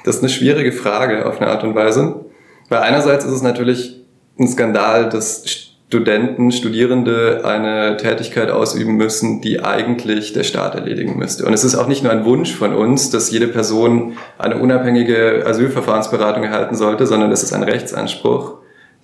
Das 0.05 0.17
ist 0.17 0.23
eine 0.23 0.31
schwierige 0.31 0.73
Frage 0.73 1.27
auf 1.27 1.41
eine 1.41 1.51
Art 1.51 1.65
und 1.65 1.75
Weise. 1.75 2.26
Weil 2.69 2.81
einerseits 2.81 3.25
ist 3.25 3.33
es 3.33 3.43
natürlich 3.43 4.05
ein 4.39 4.49
Skandal, 4.49 5.09
dass 5.09 5.45
Studenten, 5.89 6.51
Studierende 6.51 7.43
eine 7.45 7.97
Tätigkeit 7.97 8.51
ausüben 8.51 8.97
müssen, 8.97 9.41
die 9.41 9.63
eigentlich 9.63 10.33
der 10.33 10.43
Staat 10.43 10.75
erledigen 10.75 11.17
müsste. 11.17 11.47
Und 11.47 11.53
es 11.53 11.63
ist 11.63 11.77
auch 11.77 11.87
nicht 11.87 12.03
nur 12.03 12.11
ein 12.11 12.25
Wunsch 12.25 12.53
von 12.53 12.75
uns, 12.75 13.11
dass 13.11 13.31
jede 13.31 13.47
Person 13.47 14.17
eine 14.37 14.57
unabhängige 14.57 15.45
Asylverfahrensberatung 15.47 16.43
erhalten 16.43 16.75
sollte, 16.75 17.07
sondern 17.07 17.31
es 17.31 17.45
ist 17.45 17.53
ein 17.53 17.63
Rechtsanspruch, 17.63 18.55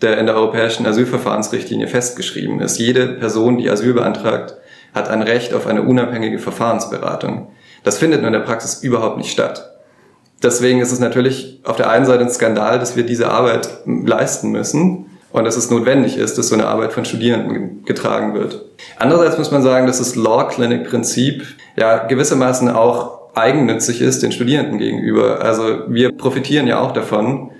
der 0.02 0.18
in 0.18 0.26
der 0.26 0.34
europäischen 0.34 0.84
Asylverfahrensrichtlinie 0.84 1.86
festgeschrieben 1.86 2.60
ist. 2.60 2.78
Jede 2.78 3.06
Person, 3.06 3.58
die 3.58 3.70
Asyl 3.70 3.94
beantragt, 3.94 4.56
hat 4.92 5.08
ein 5.08 5.22
Recht 5.22 5.54
auf 5.54 5.68
eine 5.68 5.82
unabhängige 5.82 6.40
Verfahrensberatung. 6.40 7.52
Das 7.84 7.98
findet 7.98 8.22
nur 8.22 8.28
in 8.28 8.34
der 8.34 8.40
Praxis 8.40 8.82
überhaupt 8.82 9.18
nicht 9.18 9.30
statt. 9.30 9.71
Deswegen 10.42 10.80
ist 10.80 10.92
es 10.92 10.98
natürlich 10.98 11.60
auf 11.64 11.76
der 11.76 11.90
einen 11.90 12.04
Seite 12.04 12.24
ein 12.24 12.30
Skandal, 12.30 12.78
dass 12.78 12.96
wir 12.96 13.04
diese 13.04 13.30
Arbeit 13.30 13.68
leisten 13.86 14.50
müssen 14.50 15.06
und 15.32 15.44
dass 15.44 15.56
es 15.56 15.70
notwendig 15.70 16.16
ist, 16.16 16.36
dass 16.36 16.48
so 16.48 16.54
eine 16.54 16.66
Arbeit 16.66 16.92
von 16.92 17.04
Studierenden 17.04 17.84
getragen 17.84 18.34
wird. 18.34 18.64
Andererseits 18.98 19.38
muss 19.38 19.50
man 19.50 19.62
sagen, 19.62 19.86
dass 19.86 19.98
das 19.98 20.16
Law 20.16 20.48
Clinic 20.48 20.88
Prinzip 20.88 21.44
ja 21.76 22.06
gewissermaßen 22.06 22.68
auch 22.68 23.22
eigennützig 23.34 24.02
ist 24.02 24.22
den 24.22 24.32
Studierenden 24.32 24.78
gegenüber. 24.78 25.40
Also 25.40 25.84
wir 25.88 26.12
profitieren 26.12 26.66
ja 26.66 26.80
auch 26.80 26.92
davon, 26.92 27.50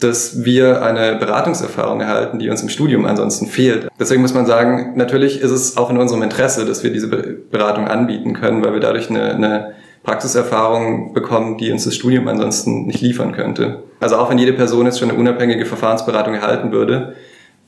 dass 0.00 0.44
wir 0.44 0.82
eine 0.82 1.16
Beratungserfahrung 1.16 2.00
erhalten, 2.00 2.38
die 2.38 2.48
uns 2.48 2.62
im 2.62 2.70
Studium 2.70 3.04
ansonsten 3.04 3.46
fehlt. 3.46 3.88
Deswegen 3.98 4.22
muss 4.22 4.34
man 4.34 4.46
sagen, 4.46 4.94
natürlich 4.96 5.40
ist 5.40 5.50
es 5.50 5.76
auch 5.76 5.90
in 5.90 5.98
unserem 5.98 6.22
Interesse, 6.22 6.64
dass 6.64 6.82
wir 6.82 6.90
diese 6.90 7.08
Beratung 7.08 7.86
anbieten 7.86 8.32
können, 8.32 8.64
weil 8.64 8.72
wir 8.72 8.80
dadurch 8.80 9.10
eine, 9.10 9.34
eine 9.34 9.74
Praxiserfahrung 10.02 11.12
bekommen, 11.12 11.58
die 11.58 11.70
uns 11.70 11.84
das 11.84 11.94
Studium 11.94 12.26
ansonsten 12.28 12.86
nicht 12.86 13.00
liefern 13.00 13.32
könnte. 13.32 13.82
Also 14.00 14.16
auch 14.16 14.30
wenn 14.30 14.38
jede 14.38 14.54
Person 14.54 14.86
jetzt 14.86 14.98
schon 14.98 15.10
eine 15.10 15.18
unabhängige 15.18 15.66
Verfahrensberatung 15.66 16.34
erhalten 16.34 16.72
würde, 16.72 17.16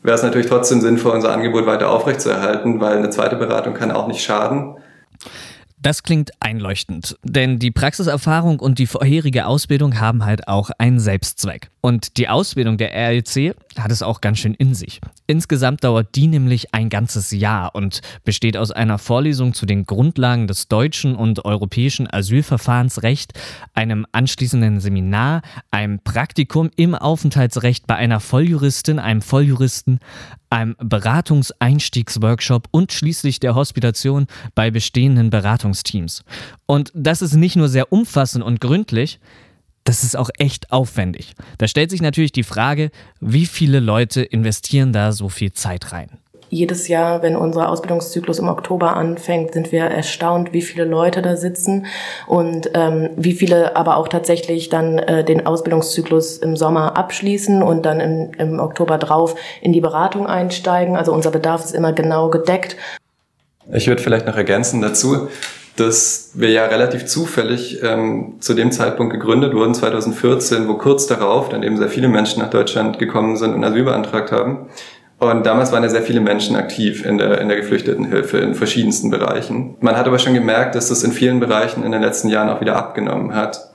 wäre 0.02 0.16
es 0.16 0.22
natürlich 0.22 0.46
trotzdem 0.46 0.80
sinnvoll, 0.80 1.12
unser 1.12 1.32
Angebot 1.32 1.66
weiter 1.66 1.90
aufrechtzuerhalten, 1.90 2.80
weil 2.80 2.96
eine 2.96 3.10
zweite 3.10 3.36
Beratung 3.36 3.74
kann 3.74 3.90
auch 3.90 4.08
nicht 4.08 4.22
schaden. 4.22 4.76
Das 5.82 6.04
klingt 6.04 6.30
einleuchtend, 6.38 7.18
denn 7.24 7.58
die 7.58 7.72
Praxiserfahrung 7.72 8.60
und 8.60 8.78
die 8.78 8.86
vorherige 8.86 9.46
Ausbildung 9.46 9.98
haben 9.98 10.24
halt 10.24 10.46
auch 10.46 10.70
einen 10.78 11.00
Selbstzweck. 11.00 11.72
Und 11.80 12.18
die 12.18 12.28
Ausbildung 12.28 12.78
der 12.78 12.92
RLC 12.94 13.56
hat 13.76 13.90
es 13.90 14.00
auch 14.00 14.20
ganz 14.20 14.38
schön 14.38 14.54
in 14.54 14.76
sich. 14.76 15.00
Insgesamt 15.26 15.82
dauert 15.82 16.14
die 16.14 16.28
nämlich 16.28 16.72
ein 16.72 16.88
ganzes 16.88 17.32
Jahr 17.32 17.74
und 17.74 18.00
besteht 18.22 18.56
aus 18.56 18.70
einer 18.70 18.98
Vorlesung 18.98 19.54
zu 19.54 19.66
den 19.66 19.84
Grundlagen 19.84 20.46
des 20.46 20.68
deutschen 20.68 21.16
und 21.16 21.44
europäischen 21.44 22.08
Asylverfahrensrecht, 22.08 23.32
einem 23.74 24.06
anschließenden 24.12 24.78
Seminar, 24.78 25.42
einem 25.72 25.98
Praktikum 25.98 26.70
im 26.76 26.94
Aufenthaltsrecht 26.94 27.88
bei 27.88 27.96
einer 27.96 28.20
Volljuristin, 28.20 29.00
einem 29.00 29.20
Volljuristen, 29.20 29.98
einem 30.52 30.76
Beratungseinstiegsworkshop 30.78 32.68
und 32.70 32.92
schließlich 32.92 33.40
der 33.40 33.54
Hospitation 33.54 34.26
bei 34.54 34.70
bestehenden 34.70 35.30
Beratungsteams. 35.30 36.24
Und 36.66 36.92
das 36.94 37.22
ist 37.22 37.34
nicht 37.34 37.56
nur 37.56 37.68
sehr 37.68 37.92
umfassend 37.92 38.44
und 38.44 38.60
gründlich, 38.60 39.18
das 39.84 40.04
ist 40.04 40.16
auch 40.16 40.30
echt 40.38 40.70
aufwendig. 40.70 41.34
Da 41.58 41.66
stellt 41.66 41.90
sich 41.90 42.02
natürlich 42.02 42.32
die 42.32 42.44
Frage, 42.44 42.90
wie 43.20 43.46
viele 43.46 43.80
Leute 43.80 44.22
investieren 44.22 44.92
da 44.92 45.10
so 45.10 45.28
viel 45.28 45.52
Zeit 45.52 45.90
rein? 45.92 46.18
Jedes 46.52 46.86
Jahr, 46.86 47.22
wenn 47.22 47.34
unser 47.34 47.70
Ausbildungszyklus 47.70 48.38
im 48.38 48.48
Oktober 48.48 48.94
anfängt, 48.94 49.54
sind 49.54 49.72
wir 49.72 49.84
erstaunt, 49.84 50.52
wie 50.52 50.60
viele 50.60 50.84
Leute 50.84 51.22
da 51.22 51.34
sitzen 51.34 51.86
und 52.26 52.70
ähm, 52.74 53.08
wie 53.16 53.32
viele 53.32 53.74
aber 53.74 53.96
auch 53.96 54.06
tatsächlich 54.06 54.68
dann 54.68 54.98
äh, 54.98 55.24
den 55.24 55.46
Ausbildungszyklus 55.46 56.36
im 56.36 56.54
Sommer 56.54 56.98
abschließen 56.98 57.62
und 57.62 57.86
dann 57.86 58.00
im, 58.00 58.32
im 58.36 58.60
Oktober 58.60 58.98
drauf 58.98 59.34
in 59.62 59.72
die 59.72 59.80
Beratung 59.80 60.26
einsteigen. 60.26 60.94
Also 60.94 61.14
unser 61.14 61.30
Bedarf 61.30 61.64
ist 61.64 61.74
immer 61.74 61.94
genau 61.94 62.28
gedeckt. 62.28 62.76
Ich 63.72 63.86
würde 63.86 64.02
vielleicht 64.02 64.26
noch 64.26 64.36
ergänzen 64.36 64.82
dazu, 64.82 65.28
dass 65.76 66.32
wir 66.34 66.50
ja 66.50 66.66
relativ 66.66 67.06
zufällig 67.06 67.82
ähm, 67.82 68.34
zu 68.40 68.52
dem 68.52 68.72
Zeitpunkt 68.72 69.14
gegründet 69.14 69.54
wurden, 69.54 69.74
2014, 69.74 70.68
wo 70.68 70.74
kurz 70.74 71.06
darauf 71.06 71.48
dann 71.48 71.62
eben 71.62 71.78
sehr 71.78 71.88
viele 71.88 72.08
Menschen 72.08 72.42
nach 72.42 72.50
Deutschland 72.50 72.98
gekommen 72.98 73.38
sind 73.38 73.54
und 73.54 73.64
Asyl 73.64 73.84
beantragt 73.84 74.32
haben. 74.32 74.68
Und 75.22 75.46
damals 75.46 75.70
waren 75.70 75.84
ja 75.84 75.88
sehr 75.88 76.02
viele 76.02 76.20
Menschen 76.20 76.56
aktiv 76.56 77.06
in 77.06 77.16
der, 77.16 77.40
in 77.40 77.46
der 77.46 77.56
Geflüchtetenhilfe 77.56 78.38
in 78.38 78.56
verschiedensten 78.56 79.08
Bereichen. 79.08 79.76
Man 79.78 79.96
hat 79.96 80.08
aber 80.08 80.18
schon 80.18 80.34
gemerkt, 80.34 80.74
dass 80.74 80.88
das 80.88 81.04
in 81.04 81.12
vielen 81.12 81.38
Bereichen 81.38 81.84
in 81.84 81.92
den 81.92 82.02
letzten 82.02 82.28
Jahren 82.28 82.48
auch 82.48 82.60
wieder 82.60 82.74
abgenommen 82.74 83.32
hat. 83.32 83.70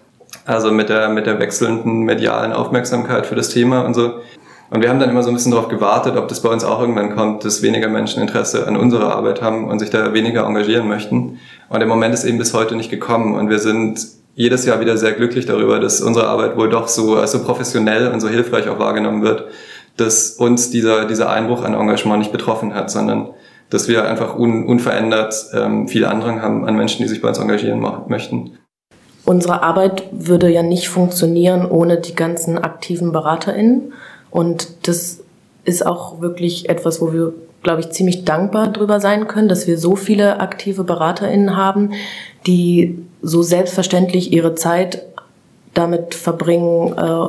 Also 0.45 0.73
mit 0.73 0.89
der, 0.89 1.07
mit 1.07 1.25
der 1.25 1.39
wechselnden 1.39 2.01
medialen 2.01 2.51
Aufmerksamkeit 2.51 3.25
für 3.25 3.35
das 3.35 3.47
Thema 3.47 3.85
und 3.85 3.93
so. 3.93 4.15
Und 4.71 4.81
wir 4.81 4.89
haben 4.89 4.99
dann 4.99 5.09
immer 5.09 5.23
so 5.23 5.29
ein 5.29 5.35
bisschen 5.35 5.53
darauf 5.53 5.69
gewartet, 5.69 6.17
ob 6.17 6.27
das 6.27 6.41
bei 6.41 6.49
uns 6.49 6.65
auch 6.65 6.81
irgendwann 6.81 7.15
kommt, 7.15 7.45
dass 7.45 7.61
weniger 7.61 7.87
Menschen 7.87 8.21
Interesse 8.21 8.67
an 8.67 8.75
unserer 8.75 9.15
Arbeit 9.15 9.41
haben 9.41 9.69
und 9.69 9.79
sich 9.79 9.89
da 9.89 10.13
weniger 10.13 10.45
engagieren 10.45 10.89
möchten. 10.89 11.39
Und 11.69 11.79
im 11.79 11.87
Moment 11.87 12.13
ist 12.13 12.25
eben 12.25 12.39
bis 12.39 12.53
heute 12.53 12.75
nicht 12.75 12.91
gekommen. 12.91 13.35
Und 13.35 13.49
wir 13.49 13.59
sind 13.59 14.05
jedes 14.35 14.65
Jahr 14.65 14.81
wieder 14.81 14.97
sehr 14.97 15.13
glücklich 15.13 15.45
darüber, 15.45 15.79
dass 15.79 16.01
unsere 16.01 16.27
Arbeit 16.27 16.57
wohl 16.57 16.69
doch 16.69 16.89
so, 16.89 17.15
also 17.15 17.41
professionell 17.41 18.11
und 18.11 18.19
so 18.19 18.27
hilfreich 18.27 18.67
auch 18.67 18.79
wahrgenommen 18.79 19.23
wird 19.23 19.45
dass 19.97 20.31
uns 20.31 20.69
dieser, 20.69 21.05
dieser 21.05 21.29
Einbruch 21.29 21.63
an 21.63 21.73
Engagement 21.73 22.19
nicht 22.19 22.31
betroffen 22.31 22.73
hat, 22.73 22.89
sondern 22.89 23.29
dass 23.69 23.87
wir 23.87 24.05
einfach 24.05 24.37
un, 24.37 24.65
unverändert 24.65 25.47
ähm, 25.53 25.87
viel 25.87 26.05
Andrang 26.05 26.41
haben 26.41 26.65
an 26.65 26.75
Menschen, 26.75 27.01
die 27.01 27.09
sich 27.09 27.21
bei 27.21 27.27
uns 27.27 27.37
engagieren 27.37 27.85
möchten. 28.07 28.57
Unsere 29.25 29.61
Arbeit 29.61 30.03
würde 30.11 30.49
ja 30.49 30.63
nicht 30.63 30.87
funktionieren 30.87 31.65
ohne 31.65 31.97
die 31.97 32.15
ganzen 32.15 32.57
aktiven 32.57 33.11
BeraterInnen. 33.11 33.91
Und 34.31 34.87
das 34.87 35.19
ist 35.65 35.85
auch 35.85 36.21
wirklich 36.21 36.69
etwas, 36.69 37.01
wo 37.01 37.11
wir, 37.11 37.33
glaube 37.61 37.81
ich, 37.81 37.89
ziemlich 37.89 38.23
dankbar 38.23 38.67
drüber 38.67 39.01
sein 39.01 39.27
können, 39.27 39.49
dass 39.49 39.67
wir 39.67 39.77
so 39.77 39.97
viele 39.97 40.39
aktive 40.39 40.85
BeraterInnen 40.85 41.57
haben, 41.57 41.91
die 42.45 43.03
so 43.21 43.41
selbstverständlich 43.41 44.31
ihre 44.31 44.55
Zeit 44.55 45.03
damit 45.73 46.15
verbringen, 46.15 46.97
äh, 46.97 47.27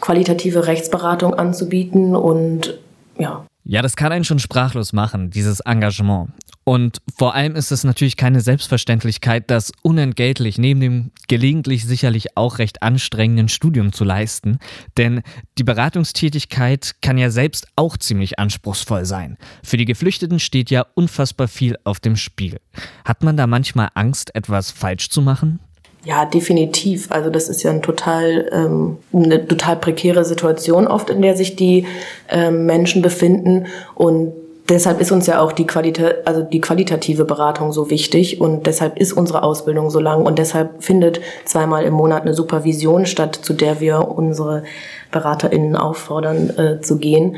qualitative 0.00 0.66
Rechtsberatung 0.66 1.34
anzubieten 1.34 2.14
und 2.16 2.78
ja. 3.18 3.44
Ja, 3.64 3.82
das 3.82 3.96
kann 3.96 4.12
einen 4.12 4.24
schon 4.24 4.38
sprachlos 4.38 4.92
machen, 4.92 5.30
dieses 5.30 5.60
Engagement. 5.60 6.30
Und 6.64 7.00
vor 7.16 7.34
allem 7.34 7.56
ist 7.56 7.72
es 7.72 7.82
natürlich 7.82 8.18
keine 8.18 8.42
Selbstverständlichkeit, 8.42 9.50
das 9.50 9.72
unentgeltlich 9.82 10.58
neben 10.58 10.80
dem 10.80 11.10
gelegentlich 11.26 11.86
sicherlich 11.86 12.36
auch 12.36 12.58
recht 12.58 12.82
anstrengenden 12.82 13.48
Studium 13.48 13.92
zu 13.92 14.04
leisten. 14.04 14.58
Denn 14.98 15.22
die 15.56 15.64
Beratungstätigkeit 15.64 16.96
kann 17.00 17.16
ja 17.16 17.30
selbst 17.30 17.68
auch 17.76 17.96
ziemlich 17.96 18.38
anspruchsvoll 18.38 19.06
sein. 19.06 19.38
Für 19.62 19.78
die 19.78 19.86
Geflüchteten 19.86 20.40
steht 20.40 20.70
ja 20.70 20.84
unfassbar 20.94 21.48
viel 21.48 21.76
auf 21.84 22.00
dem 22.00 22.16
Spiel. 22.16 22.58
Hat 23.04 23.22
man 23.22 23.38
da 23.38 23.46
manchmal 23.46 23.88
Angst, 23.94 24.34
etwas 24.34 24.70
falsch 24.70 25.08
zu 25.08 25.22
machen? 25.22 25.60
Ja, 26.04 26.24
definitiv. 26.24 27.10
Also 27.10 27.28
das 27.28 27.48
ist 27.48 27.62
ja 27.62 27.70
ein 27.70 27.82
total, 27.82 28.48
ähm, 28.52 28.98
eine 29.12 29.46
total 29.46 29.76
prekäre 29.76 30.24
Situation 30.24 30.86
oft, 30.86 31.10
in 31.10 31.22
der 31.22 31.36
sich 31.36 31.56
die 31.56 31.86
ähm, 32.28 32.66
Menschen 32.66 33.02
befinden. 33.02 33.66
Und 33.94 34.32
deshalb 34.68 35.00
ist 35.00 35.12
uns 35.12 35.26
ja 35.26 35.40
auch 35.40 35.52
die, 35.52 35.66
Qualita 35.66 36.12
also 36.24 36.42
die 36.42 36.60
qualitative 36.60 37.24
Beratung 37.24 37.72
so 37.72 37.90
wichtig 37.90 38.40
und 38.40 38.66
deshalb 38.66 38.98
ist 38.98 39.12
unsere 39.12 39.42
Ausbildung 39.42 39.90
so 39.90 40.00
lang 40.00 40.24
und 40.24 40.38
deshalb 40.38 40.82
findet 40.82 41.20
zweimal 41.44 41.84
im 41.84 41.94
Monat 41.94 42.22
eine 42.22 42.34
Supervision 42.34 43.06
statt, 43.06 43.34
zu 43.34 43.52
der 43.52 43.80
wir 43.80 44.08
unsere 44.08 44.62
BeraterInnen 45.10 45.76
auffordern 45.76 46.50
äh, 46.56 46.80
zu 46.80 46.98
gehen. 46.98 47.36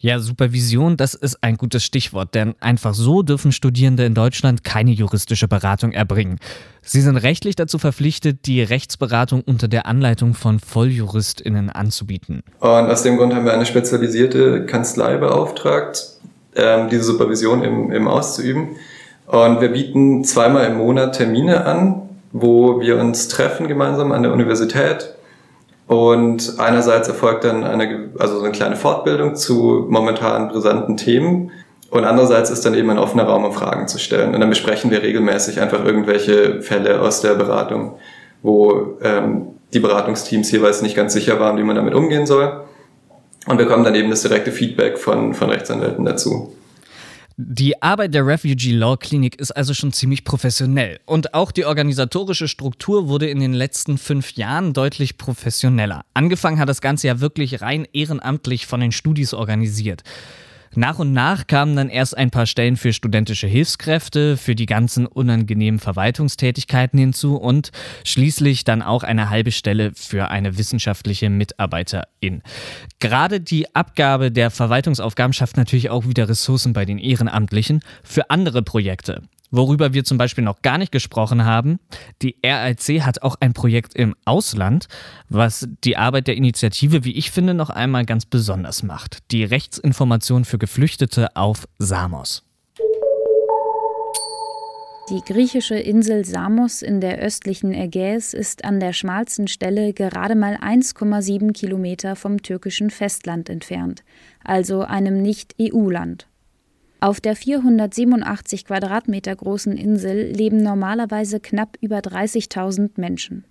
Ja, 0.00 0.20
Supervision, 0.20 0.96
das 0.96 1.14
ist 1.14 1.38
ein 1.42 1.56
gutes 1.56 1.82
Stichwort, 1.82 2.32
denn 2.36 2.54
einfach 2.60 2.94
so 2.94 3.22
dürfen 3.22 3.50
Studierende 3.50 4.04
in 4.04 4.14
Deutschland 4.14 4.62
keine 4.62 4.92
juristische 4.92 5.48
Beratung 5.48 5.90
erbringen. 5.90 6.38
Sie 6.82 7.00
sind 7.00 7.16
rechtlich 7.16 7.56
dazu 7.56 7.78
verpflichtet, 7.78 8.46
die 8.46 8.62
Rechtsberatung 8.62 9.42
unter 9.44 9.66
der 9.66 9.86
Anleitung 9.86 10.34
von 10.34 10.60
VolljuristInnen 10.60 11.68
anzubieten. 11.68 12.44
Und 12.60 12.68
aus 12.68 13.02
dem 13.02 13.16
Grund 13.16 13.34
haben 13.34 13.44
wir 13.44 13.52
eine 13.52 13.66
spezialisierte 13.66 14.66
Kanzlei 14.66 15.16
beauftragt, 15.16 16.12
ähm, 16.54 16.88
diese 16.88 17.02
Supervision 17.02 17.64
im, 17.64 17.90
im 17.90 18.06
auszuüben. 18.06 18.76
Und 19.26 19.60
wir 19.60 19.72
bieten 19.72 20.22
zweimal 20.22 20.66
im 20.66 20.76
Monat 20.76 21.16
Termine 21.16 21.64
an, 21.66 22.02
wo 22.30 22.80
wir 22.80 22.98
uns 22.98 23.26
treffen 23.26 23.66
gemeinsam 23.66 24.12
an 24.12 24.22
der 24.22 24.32
Universität 24.32 25.17
und 25.88 26.58
einerseits 26.58 27.08
erfolgt 27.08 27.44
dann 27.44 27.64
eine, 27.64 28.10
also 28.18 28.38
so 28.38 28.44
eine 28.44 28.52
kleine 28.52 28.76
Fortbildung 28.76 29.34
zu 29.34 29.86
momentan 29.88 30.48
brisanten 30.48 30.98
Themen. 30.98 31.50
Und 31.90 32.04
andererseits 32.04 32.50
ist 32.50 32.66
dann 32.66 32.74
eben 32.74 32.90
ein 32.90 32.98
offener 32.98 33.24
Raum, 33.24 33.46
um 33.46 33.52
Fragen 33.54 33.88
zu 33.88 33.98
stellen. 33.98 34.34
Und 34.34 34.40
dann 34.40 34.50
besprechen 34.50 34.90
wir 34.90 35.02
regelmäßig 35.02 35.62
einfach 35.62 35.82
irgendwelche 35.82 36.60
Fälle 36.60 37.00
aus 37.00 37.22
der 37.22 37.34
Beratung, 37.34 37.94
wo 38.42 38.98
ähm, 39.02 39.46
die 39.72 39.80
Beratungsteams 39.80 40.52
jeweils 40.52 40.82
nicht 40.82 40.94
ganz 40.94 41.14
sicher 41.14 41.40
waren, 41.40 41.56
wie 41.56 41.64
man 41.64 41.76
damit 41.76 41.94
umgehen 41.94 42.26
soll. 42.26 42.64
Und 43.46 43.56
bekommen 43.56 43.82
dann 43.82 43.94
eben 43.94 44.10
das 44.10 44.20
direkte 44.20 44.52
Feedback 44.52 44.98
von, 44.98 45.32
von 45.32 45.48
Rechtsanwälten 45.48 46.04
dazu. 46.04 46.52
Die 47.40 47.80
Arbeit 47.80 48.14
der 48.14 48.26
Refugee 48.26 48.72
Law 48.72 48.96
Clinic 48.96 49.36
ist 49.38 49.52
also 49.52 49.72
schon 49.72 49.92
ziemlich 49.92 50.24
professionell. 50.24 50.98
Und 51.06 51.34
auch 51.34 51.52
die 51.52 51.66
organisatorische 51.66 52.48
Struktur 52.48 53.06
wurde 53.06 53.30
in 53.30 53.38
den 53.38 53.52
letzten 53.52 53.96
fünf 53.96 54.32
Jahren 54.32 54.72
deutlich 54.72 55.18
professioneller. 55.18 56.04
Angefangen 56.14 56.58
hat 56.58 56.68
das 56.68 56.80
Ganze 56.80 57.06
ja 57.06 57.20
wirklich 57.20 57.62
rein 57.62 57.86
ehrenamtlich 57.92 58.66
von 58.66 58.80
den 58.80 58.90
Studis 58.90 59.34
organisiert. 59.34 60.02
Nach 60.74 60.98
und 60.98 61.12
nach 61.12 61.46
kamen 61.46 61.76
dann 61.76 61.88
erst 61.88 62.16
ein 62.16 62.30
paar 62.30 62.46
Stellen 62.46 62.76
für 62.76 62.92
studentische 62.92 63.46
Hilfskräfte, 63.46 64.36
für 64.36 64.54
die 64.54 64.66
ganzen 64.66 65.06
unangenehmen 65.06 65.80
Verwaltungstätigkeiten 65.80 66.98
hinzu 66.98 67.36
und 67.36 67.70
schließlich 68.04 68.64
dann 68.64 68.82
auch 68.82 69.02
eine 69.02 69.30
halbe 69.30 69.50
Stelle 69.50 69.92
für 69.94 70.28
eine 70.28 70.58
wissenschaftliche 70.58 71.30
Mitarbeiterin. 71.30 72.42
Gerade 72.98 73.40
die 73.40 73.74
Abgabe 73.74 74.30
der 74.30 74.50
Verwaltungsaufgaben 74.50 75.32
schafft 75.32 75.56
natürlich 75.56 75.90
auch 75.90 76.06
wieder 76.06 76.28
Ressourcen 76.28 76.72
bei 76.72 76.84
den 76.84 76.98
Ehrenamtlichen 76.98 77.80
für 78.02 78.30
andere 78.30 78.62
Projekte. 78.62 79.22
Worüber 79.50 79.94
wir 79.94 80.04
zum 80.04 80.18
Beispiel 80.18 80.44
noch 80.44 80.60
gar 80.62 80.78
nicht 80.78 80.92
gesprochen 80.92 81.44
haben, 81.44 81.78
die 82.20 82.36
RLC 82.44 83.02
hat 83.02 83.22
auch 83.22 83.36
ein 83.40 83.54
Projekt 83.54 83.94
im 83.94 84.14
Ausland, 84.24 84.88
was 85.28 85.68
die 85.84 85.96
Arbeit 85.96 86.26
der 86.26 86.36
Initiative, 86.36 87.04
wie 87.04 87.16
ich 87.16 87.30
finde, 87.30 87.54
noch 87.54 87.70
einmal 87.70 88.04
ganz 88.04 88.26
besonders 88.26 88.82
macht. 88.82 89.18
Die 89.30 89.44
Rechtsinformation 89.44 90.44
für 90.44 90.58
Geflüchtete 90.58 91.34
auf 91.36 91.66
Samos. 91.78 92.44
Die 95.10 95.22
griechische 95.24 95.76
Insel 95.76 96.26
Samos 96.26 96.82
in 96.82 97.00
der 97.00 97.18
östlichen 97.18 97.72
Ägäis 97.72 98.34
ist 98.34 98.66
an 98.66 98.78
der 98.78 98.92
schmalsten 98.92 99.48
Stelle 99.48 99.94
gerade 99.94 100.34
mal 100.34 100.56
1,7 100.56 101.52
Kilometer 101.54 102.14
vom 102.14 102.42
türkischen 102.42 102.90
Festland 102.90 103.48
entfernt, 103.48 104.04
also 104.44 104.82
einem 104.82 105.22
Nicht-EU-Land. 105.22 106.27
Auf 107.00 107.20
der 107.20 107.36
487 107.36 108.64
Quadratmeter 108.64 109.36
großen 109.36 109.76
Insel 109.76 110.32
leben 110.32 110.62
normalerweise 110.62 111.38
knapp 111.38 111.76
über 111.80 111.98
30.000 111.98 112.90
Menschen. 112.96 113.44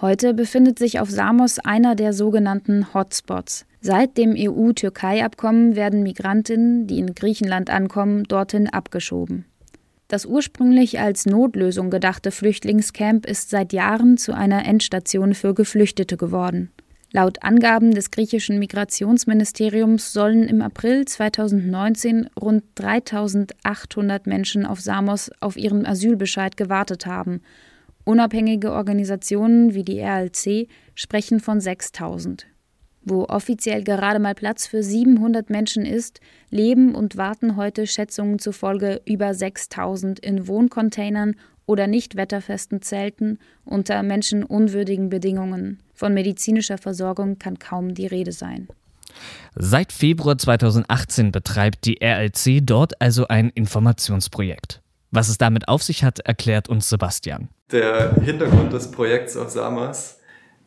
Heute 0.00 0.34
befindet 0.34 0.78
sich 0.78 1.00
auf 1.00 1.10
Samos 1.10 1.58
einer 1.58 1.96
der 1.96 2.12
sogenannten 2.12 2.94
Hotspots. 2.94 3.66
Seit 3.80 4.16
dem 4.16 4.36
EU-Türkei-Abkommen 4.36 5.74
werden 5.74 6.04
Migrantinnen, 6.04 6.86
die 6.86 6.98
in 6.98 7.14
Griechenland 7.14 7.70
ankommen, 7.70 8.22
dorthin 8.24 8.68
abgeschoben. 8.68 9.46
Das 10.06 10.24
ursprünglich 10.24 11.00
als 11.00 11.26
Notlösung 11.26 11.90
gedachte 11.90 12.30
Flüchtlingscamp 12.30 13.26
ist 13.26 13.50
seit 13.50 13.72
Jahren 13.72 14.16
zu 14.16 14.32
einer 14.32 14.64
Endstation 14.64 15.34
für 15.34 15.54
Geflüchtete 15.54 16.16
geworden. 16.16 16.70
Laut 17.12 17.42
Angaben 17.42 17.92
des 17.92 18.10
griechischen 18.10 18.58
Migrationsministeriums 18.58 20.12
sollen 20.12 20.48
im 20.48 20.60
April 20.60 21.04
2019 21.04 22.28
rund 22.38 22.64
3800 22.74 24.26
Menschen 24.26 24.66
auf 24.66 24.80
Samos 24.80 25.30
auf 25.40 25.56
ihren 25.56 25.86
Asylbescheid 25.86 26.56
gewartet 26.56 27.06
haben 27.06 27.40
Unabhängige 28.08 28.70
Organisationen 28.70 29.74
wie 29.74 29.82
die 29.82 30.00
RLC 30.00 30.68
sprechen 30.94 31.40
von 31.40 31.60
6000. 31.60 32.46
Wo 33.02 33.24
offiziell 33.24 33.82
gerade 33.82 34.20
mal 34.20 34.36
Platz 34.36 34.68
für 34.68 34.80
700 34.80 35.50
Menschen 35.50 35.84
ist, 35.84 36.20
leben 36.48 36.94
und 36.94 37.16
warten 37.16 37.56
heute 37.56 37.84
Schätzungen 37.88 38.38
zufolge 38.38 39.02
über 39.06 39.34
6000 39.34 40.20
in 40.20 40.46
Wohncontainern 40.46 41.34
oder 41.66 41.86
nicht 41.86 42.16
wetterfesten 42.16 42.80
Zelten 42.82 43.38
unter 43.64 44.02
menschenunwürdigen 44.02 45.10
Bedingungen. 45.10 45.80
Von 45.94 46.14
medizinischer 46.14 46.78
Versorgung 46.78 47.38
kann 47.38 47.58
kaum 47.58 47.94
die 47.94 48.06
Rede 48.06 48.32
sein. 48.32 48.68
Seit 49.54 49.92
Februar 49.92 50.38
2018 50.38 51.32
betreibt 51.32 51.84
die 51.86 51.98
RLC 52.02 52.60
dort 52.62 53.00
also 53.00 53.28
ein 53.28 53.50
Informationsprojekt. 53.50 54.82
Was 55.10 55.28
es 55.28 55.38
damit 55.38 55.68
auf 55.68 55.82
sich 55.82 56.04
hat, 56.04 56.18
erklärt 56.20 56.68
uns 56.68 56.88
Sebastian. 56.88 57.48
Der 57.72 58.14
Hintergrund 58.22 58.72
des 58.72 58.90
Projekts 58.90 59.36
auf 59.36 59.50
Samas 59.50 60.20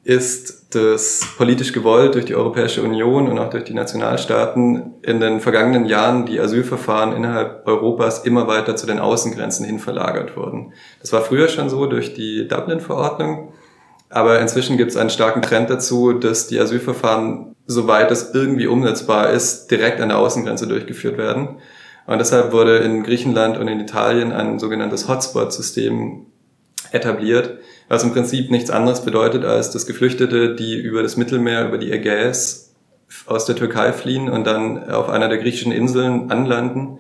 ist, 0.10 0.74
dass 0.74 1.22
politisch 1.38 1.72
gewollt 1.72 2.16
durch 2.16 2.26
die 2.26 2.34
Europäische 2.34 2.82
Union 2.82 3.28
und 3.28 3.38
auch 3.38 3.52
durch 3.52 3.66
die 3.66 3.76
Nationalstaaten 3.76 4.96
in 5.04 5.20
den 5.20 5.40
vergangenen 5.40 5.86
Jahren 5.86 6.26
die 6.26 6.40
Asylverfahren 6.40 7.16
innerhalb 7.16 7.68
Europas 7.68 8.26
immer 8.26 8.48
weiter 8.48 8.76
zu 8.76 8.88
den 8.88 8.98
Außengrenzen 8.98 9.68
hin 9.68 9.78
verlagert 9.78 10.36
wurden. 10.36 10.74
Das 11.00 11.14
war 11.14 11.22
früher 11.22 11.48
schon 11.48 11.70
so 11.70 11.86
durch 11.86 12.16
die 12.16 12.48
Dublin-Verordnung, 12.48 13.54
aber 14.10 14.40
inzwischen 14.40 14.78
gibt 14.78 14.90
es 14.90 14.98
einen 14.98 15.12
starken 15.12 15.44
Trend 15.44 15.70
dazu, 15.70 16.14
dass 16.14 16.48
die 16.48 16.60
Asylverfahren, 16.60 17.56
soweit 17.68 18.10
es 18.10 18.34
irgendwie 18.34 18.66
umsetzbar 18.66 19.30
ist, 19.30 19.70
direkt 19.70 20.02
an 20.02 20.10
der 20.10 20.18
Außengrenze 20.18 20.66
durchgeführt 20.66 21.20
werden. 21.20 21.60
Und 22.08 22.18
deshalb 22.18 22.52
wurde 22.52 22.78
in 22.78 23.04
Griechenland 23.04 23.60
und 23.60 23.68
in 23.68 23.80
Italien 23.80 24.32
ein 24.32 24.58
sogenanntes 24.58 25.08
Hotspot-System 25.08 26.26
etabliert, 26.92 27.60
was 27.90 28.04
im 28.04 28.14
Prinzip 28.14 28.52
nichts 28.52 28.70
anderes 28.70 29.04
bedeutet, 29.04 29.44
als 29.44 29.72
dass 29.72 29.88
Geflüchtete, 29.88 30.56
die 30.56 30.80
über 30.80 31.04
das 31.04 31.18
Mittelmeer, 31.18 31.68
über 31.68 31.80
die 31.80 31.92
Ägäis 31.92 32.74
aus 33.26 33.46
der 33.46 33.56
Türkei 33.56 33.92
fliehen 33.92 34.30
und 34.30 34.46
dann 34.46 34.90
auf 34.90 35.10
einer 35.10 35.28
der 35.28 35.40
griechischen 35.40 35.72
Inseln 35.72 36.32
anlanden, 36.32 37.00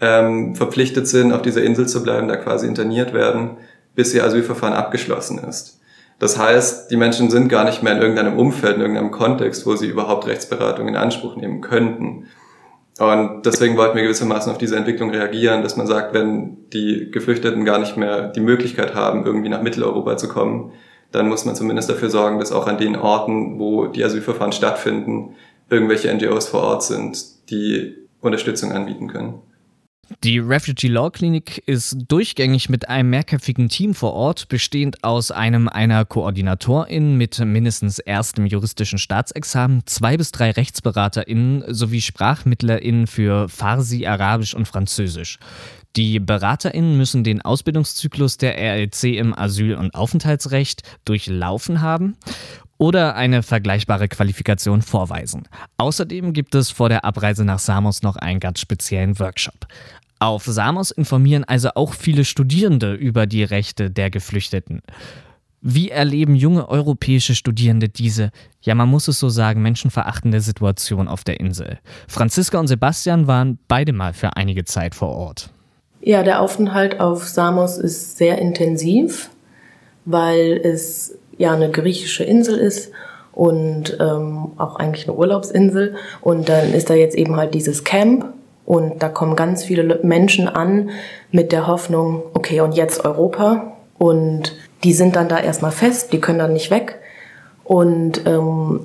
ähm, 0.00 0.54
verpflichtet 0.54 1.08
sind, 1.08 1.32
auf 1.32 1.42
dieser 1.42 1.62
Insel 1.62 1.88
zu 1.88 2.02
bleiben, 2.02 2.28
da 2.28 2.36
quasi 2.36 2.66
interniert 2.66 3.14
werden, 3.14 3.56
bis 3.94 4.14
ihr 4.14 4.22
Asylverfahren 4.22 4.74
abgeschlossen 4.74 5.38
ist. 5.38 5.80
Das 6.18 6.38
heißt, 6.38 6.90
die 6.90 6.96
Menschen 6.96 7.30
sind 7.30 7.48
gar 7.48 7.64
nicht 7.64 7.82
mehr 7.82 7.94
in 7.94 8.02
irgendeinem 8.02 8.38
Umfeld, 8.38 8.76
in 8.76 8.82
irgendeinem 8.82 9.12
Kontext, 9.12 9.66
wo 9.66 9.76
sie 9.76 9.86
überhaupt 9.86 10.26
Rechtsberatung 10.26 10.88
in 10.88 10.96
Anspruch 10.96 11.36
nehmen 11.36 11.60
könnten. 11.60 12.26
Und 12.98 13.46
deswegen 13.46 13.76
wollten 13.76 13.96
wir 13.96 14.02
gewissermaßen 14.02 14.50
auf 14.50 14.58
diese 14.58 14.76
Entwicklung 14.76 15.10
reagieren, 15.10 15.62
dass 15.62 15.76
man 15.76 15.86
sagt, 15.86 16.14
wenn 16.14 16.68
die 16.72 17.10
Geflüchteten 17.12 17.64
gar 17.64 17.78
nicht 17.78 17.96
mehr 17.96 18.28
die 18.28 18.40
Möglichkeit 18.40 18.94
haben, 18.94 19.24
irgendwie 19.24 19.48
nach 19.48 19.62
Mitteleuropa 19.62 20.16
zu 20.16 20.28
kommen, 20.28 20.72
dann 21.12 21.28
muss 21.28 21.44
man 21.44 21.54
zumindest 21.54 21.88
dafür 21.88 22.10
sorgen, 22.10 22.40
dass 22.40 22.52
auch 22.52 22.66
an 22.66 22.76
den 22.76 22.96
Orten, 22.96 23.58
wo 23.60 23.86
die 23.86 24.04
Asylverfahren 24.04 24.52
stattfinden, 24.52 25.36
irgendwelche 25.70 26.12
NGOs 26.12 26.48
vor 26.48 26.62
Ort 26.62 26.82
sind, 26.82 27.50
die 27.50 27.94
Unterstützung 28.20 28.72
anbieten 28.72 29.06
können. 29.08 29.42
Die 30.24 30.38
Refugee 30.38 30.88
Law 30.88 31.10
Clinic 31.10 31.58
ist 31.66 31.96
durchgängig 32.08 32.68
mit 32.68 32.88
einem 32.88 33.10
mehrköpfigen 33.10 33.68
Team 33.68 33.94
vor 33.94 34.14
Ort, 34.14 34.48
bestehend 34.48 35.04
aus 35.04 35.30
einem 35.30 35.68
einer 35.68 36.04
Koordinatorin 36.04 37.16
mit 37.16 37.38
mindestens 37.38 37.98
erstem 37.98 38.46
juristischen 38.46 38.98
Staatsexamen, 38.98 39.82
zwei 39.86 40.16
bis 40.16 40.32
drei 40.32 40.50
RechtsberaterInnen 40.50 41.62
sowie 41.68 42.00
SprachmittlerInnen 42.00 43.06
für 43.06 43.48
Farsi, 43.48 44.06
Arabisch 44.06 44.54
und 44.54 44.66
Französisch. 44.66 45.38
Die 45.94 46.20
BeraterInnen 46.20 46.96
müssen 46.96 47.22
den 47.22 47.42
Ausbildungszyklus 47.42 48.38
der 48.38 48.56
RLC 48.56 49.16
im 49.16 49.34
Asyl- 49.38 49.76
und 49.76 49.94
Aufenthaltsrecht 49.94 50.82
durchlaufen 51.04 51.80
haben 51.80 52.16
oder 52.78 53.16
eine 53.16 53.42
vergleichbare 53.42 54.08
Qualifikation 54.08 54.82
vorweisen. 54.82 55.48
Außerdem 55.76 56.32
gibt 56.32 56.54
es 56.54 56.70
vor 56.70 56.88
der 56.88 57.04
Abreise 57.04 57.44
nach 57.44 57.58
Samos 57.58 58.02
noch 58.02 58.16
einen 58.16 58.40
ganz 58.40 58.60
speziellen 58.60 59.18
Workshop. 59.18 59.66
Auf 60.20 60.44
Samos 60.44 60.90
informieren 60.90 61.44
also 61.44 61.70
auch 61.74 61.92
viele 61.92 62.24
Studierende 62.24 62.94
über 62.94 63.26
die 63.26 63.44
Rechte 63.44 63.90
der 63.90 64.10
Geflüchteten. 64.10 64.82
Wie 65.60 65.90
erleben 65.90 66.36
junge 66.36 66.68
europäische 66.68 67.34
Studierende 67.34 67.88
diese, 67.88 68.30
ja 68.62 68.76
man 68.76 68.88
muss 68.88 69.08
es 69.08 69.18
so 69.18 69.28
sagen, 69.28 69.60
menschenverachtende 69.60 70.40
Situation 70.40 71.08
auf 71.08 71.24
der 71.24 71.40
Insel? 71.40 71.78
Franziska 72.06 72.58
und 72.58 72.68
Sebastian 72.68 73.26
waren 73.26 73.58
beide 73.66 73.92
mal 73.92 74.12
für 74.12 74.36
einige 74.36 74.64
Zeit 74.64 74.94
vor 74.94 75.10
Ort. 75.10 75.50
Ja, 76.00 76.22
der 76.22 76.40
Aufenthalt 76.40 77.00
auf 77.00 77.26
Samos 77.26 77.76
ist 77.76 78.16
sehr 78.16 78.38
intensiv, 78.38 79.30
weil 80.04 80.60
es 80.62 81.17
ja 81.38 81.52
eine 81.52 81.70
griechische 81.70 82.24
Insel 82.24 82.58
ist 82.58 82.90
und 83.32 83.96
ähm, 84.00 84.52
auch 84.58 84.76
eigentlich 84.76 85.08
eine 85.08 85.16
Urlaubsinsel. 85.16 85.94
Und 86.20 86.48
dann 86.48 86.74
ist 86.74 86.90
da 86.90 86.94
jetzt 86.94 87.16
eben 87.16 87.36
halt 87.36 87.54
dieses 87.54 87.84
Camp 87.84 88.26
und 88.66 89.02
da 89.02 89.08
kommen 89.08 89.34
ganz 89.34 89.64
viele 89.64 90.00
Menschen 90.02 90.46
an 90.46 90.90
mit 91.30 91.52
der 91.52 91.66
Hoffnung, 91.66 92.22
okay, 92.34 92.60
und 92.60 92.72
jetzt 92.72 93.04
Europa. 93.04 93.72
Und 93.96 94.56
die 94.84 94.92
sind 94.92 95.16
dann 95.16 95.28
da 95.28 95.38
erstmal 95.38 95.72
fest, 95.72 96.12
die 96.12 96.20
können 96.20 96.38
dann 96.38 96.52
nicht 96.52 96.70
weg. 96.70 96.98
Und 97.64 98.26
ähm, 98.26 98.80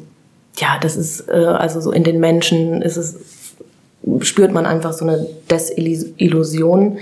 ja, 0.56 0.78
das 0.80 0.96
ist, 0.96 1.28
äh, 1.28 1.34
also 1.34 1.82
so 1.82 1.92
in 1.92 2.04
den 2.04 2.20
Menschen 2.20 2.82
ist 2.82 2.98
es, 2.98 3.18
spürt 4.22 4.54
man 4.54 4.66
einfach 4.66 4.94
so 4.94 5.06
eine 5.06 5.28
Desillusion 5.50 6.98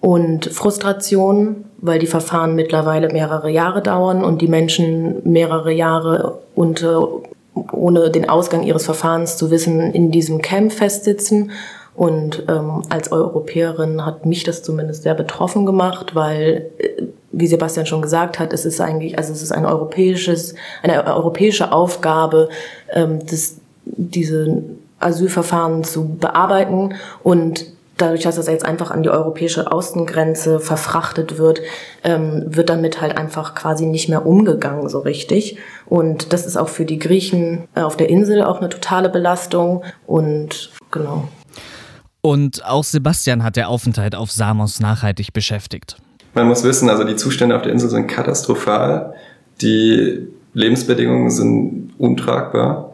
und 0.00 0.46
Frustration 0.46 1.64
weil 1.80 1.98
die 1.98 2.06
Verfahren 2.06 2.54
mittlerweile 2.54 3.08
mehrere 3.08 3.50
Jahre 3.50 3.82
dauern 3.82 4.24
und 4.24 4.42
die 4.42 4.48
Menschen 4.48 5.22
mehrere 5.24 5.72
Jahre 5.72 6.40
unter, 6.54 7.08
ohne 7.72 8.10
den 8.10 8.28
Ausgang 8.28 8.64
ihres 8.64 8.84
Verfahrens 8.84 9.36
zu 9.36 9.50
wissen, 9.50 9.92
in 9.92 10.10
diesem 10.10 10.42
Camp 10.42 10.72
festsitzen. 10.72 11.52
Und 11.94 12.44
ähm, 12.48 12.82
als 12.90 13.10
Europäerin 13.10 14.04
hat 14.04 14.24
mich 14.24 14.44
das 14.44 14.62
zumindest 14.62 15.02
sehr 15.02 15.14
betroffen 15.14 15.66
gemacht, 15.66 16.14
weil, 16.14 16.70
äh, 16.78 17.02
wie 17.32 17.46
Sebastian 17.46 17.86
schon 17.86 18.02
gesagt 18.02 18.38
hat, 18.38 18.52
es 18.52 18.64
ist 18.64 18.80
eigentlich, 18.80 19.18
also 19.18 19.32
es 19.32 19.42
ist 19.42 19.50
ein 19.52 19.66
europäisches, 19.66 20.54
eine 20.82 21.04
europäische 21.04 21.72
Aufgabe, 21.72 22.50
ähm, 22.92 23.18
das, 23.28 23.56
diese 23.84 24.62
Asylverfahren 25.00 25.82
zu 25.82 26.16
bearbeiten 26.16 26.94
und 27.24 27.66
dadurch, 27.98 28.22
dass 28.22 28.36
das 28.36 28.46
jetzt 28.46 28.64
einfach 28.64 28.90
an 28.90 29.02
die 29.02 29.10
europäische 29.10 29.70
Außengrenze 29.70 30.60
verfrachtet 30.60 31.38
wird, 31.38 31.60
ähm, 32.04 32.44
wird 32.46 32.70
damit 32.70 33.00
halt 33.00 33.16
einfach 33.16 33.54
quasi 33.54 33.86
nicht 33.86 34.08
mehr 34.08 34.24
umgegangen 34.24 34.88
so 34.88 35.00
richtig. 35.00 35.58
Und 35.86 36.32
das 36.32 36.46
ist 36.46 36.56
auch 36.56 36.68
für 36.68 36.84
die 36.84 36.98
Griechen 36.98 37.68
äh, 37.74 37.82
auf 37.82 37.96
der 37.96 38.08
Insel 38.08 38.42
auch 38.42 38.58
eine 38.58 38.68
totale 38.68 39.08
Belastung. 39.08 39.84
Und 40.06 40.70
genau. 40.90 41.28
Und 42.20 42.64
auch 42.64 42.84
Sebastian 42.84 43.42
hat 43.42 43.56
der 43.56 43.68
Aufenthalt 43.68 44.14
auf 44.14 44.30
Samos 44.30 44.80
nachhaltig 44.80 45.32
beschäftigt. 45.32 45.96
Man 46.34 46.46
muss 46.46 46.62
wissen, 46.64 46.88
also 46.88 47.04
die 47.04 47.16
Zustände 47.16 47.56
auf 47.56 47.62
der 47.62 47.72
Insel 47.72 47.90
sind 47.90 48.06
katastrophal. 48.06 49.14
Die 49.60 50.28
Lebensbedingungen 50.54 51.30
sind 51.30 51.92
untragbar. 51.98 52.87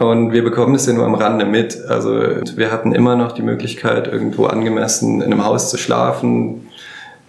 Und 0.00 0.32
wir 0.32 0.42
bekommen 0.42 0.72
das 0.72 0.86
ja 0.86 0.94
nur 0.94 1.04
am 1.04 1.14
Rande 1.14 1.44
mit. 1.44 1.84
Also 1.86 2.18
wir 2.56 2.72
hatten 2.72 2.94
immer 2.94 3.16
noch 3.16 3.32
die 3.32 3.42
Möglichkeit, 3.42 4.08
irgendwo 4.10 4.46
angemessen 4.46 5.20
in 5.20 5.30
einem 5.30 5.44
Haus 5.44 5.68
zu 5.68 5.76
schlafen. 5.76 6.68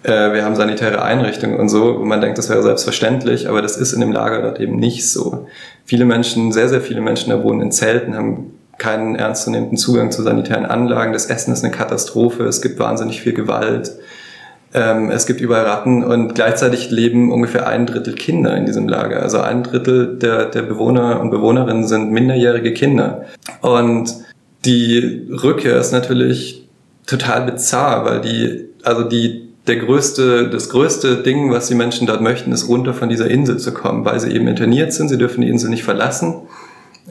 Äh, 0.04 0.32
wir 0.32 0.46
haben 0.46 0.56
sanitäre 0.56 1.02
Einrichtungen 1.02 1.60
und 1.60 1.68
so. 1.68 1.90
Und 1.90 2.08
man 2.08 2.22
denkt, 2.22 2.38
das 2.38 2.48
wäre 2.48 2.64
selbstverständlich, 2.64 3.50
aber 3.50 3.62
das 3.62 3.76
ist 3.76 3.92
in 3.92 4.00
dem 4.00 4.14
Lager 4.14 4.42
dort 4.42 4.62
eben 4.62 4.78
nicht 4.78 5.10
so. 5.10 5.48
Viele 5.84 6.06
Menschen, 6.06 6.54
sehr, 6.54 6.70
sehr 6.70 6.80
viele 6.80 7.02
Menschen 7.02 7.32
da 7.32 7.44
wohnen 7.44 7.60
in 7.60 7.72
Zelten, 7.74 8.16
haben 8.16 8.54
keinen 8.78 9.16
ernstzunehmenden 9.16 9.78
Zugang 9.78 10.10
zu 10.12 10.24
sanitären 10.24 10.66
Anlagen. 10.66 11.12
Das 11.12 11.26
Essen 11.26 11.52
ist 11.52 11.66
eine 11.66 11.74
Katastrophe. 11.74 12.46
Es 12.46 12.62
gibt 12.62 12.80
wahnsinnig 12.80 13.20
viel 13.22 13.34
Gewalt. 13.34 13.92
Ähm, 14.74 15.12
es 15.12 15.26
gibt 15.26 15.42
überall 15.42 15.66
Ratten 15.66 16.04
und 16.04 16.34
gleichzeitig 16.34 16.92
leben 16.92 17.32
ungefähr 17.32 17.68
ein 17.68 17.86
Drittel 17.86 18.16
Kinder 18.16 18.56
in 18.56 18.66
diesem 18.66 18.88
Lager. 18.88 19.22
Also 19.22 19.40
ein 19.40 19.64
Drittel 19.64 20.18
der, 20.18 20.46
der 20.46 20.62
Bewohner 20.62 21.20
und 21.20 21.30
Bewohnerinnen 21.30 21.86
sind 21.86 22.12
minderjährige 22.12 22.74
Kinder. 22.74 23.26
Und 23.62 24.14
die 24.64 25.28
Rückkehr 25.30 25.78
ist 25.78 25.92
natürlich 25.92 26.68
total 27.06 27.52
bizarr, 27.52 28.06
weil 28.06 28.22
die, 28.22 28.70
also 28.84 29.04
die, 29.04 29.50
der 29.68 29.76
größte, 29.78 30.50
das 30.50 30.70
größte 30.70 31.18
Ding, 31.18 31.52
was 31.52 31.68
die 31.68 31.76
Menschen 31.76 32.08
dort 32.08 32.22
möchten, 32.22 32.52
ist 32.52 32.70
runter 32.70 32.94
von 32.94 33.10
dieser 33.10 33.30
Insel 33.30 33.58
zu 33.58 33.74
kommen, 33.74 34.06
weil 34.06 34.20
sie 34.20 34.32
eben 34.32 34.48
interniert 34.48 34.94
sind. 34.94 35.10
Sie 35.10 35.18
dürfen 35.18 35.42
die 35.42 35.50
Insel 35.50 35.70
nicht 35.70 35.84
verlassen, 35.84 36.36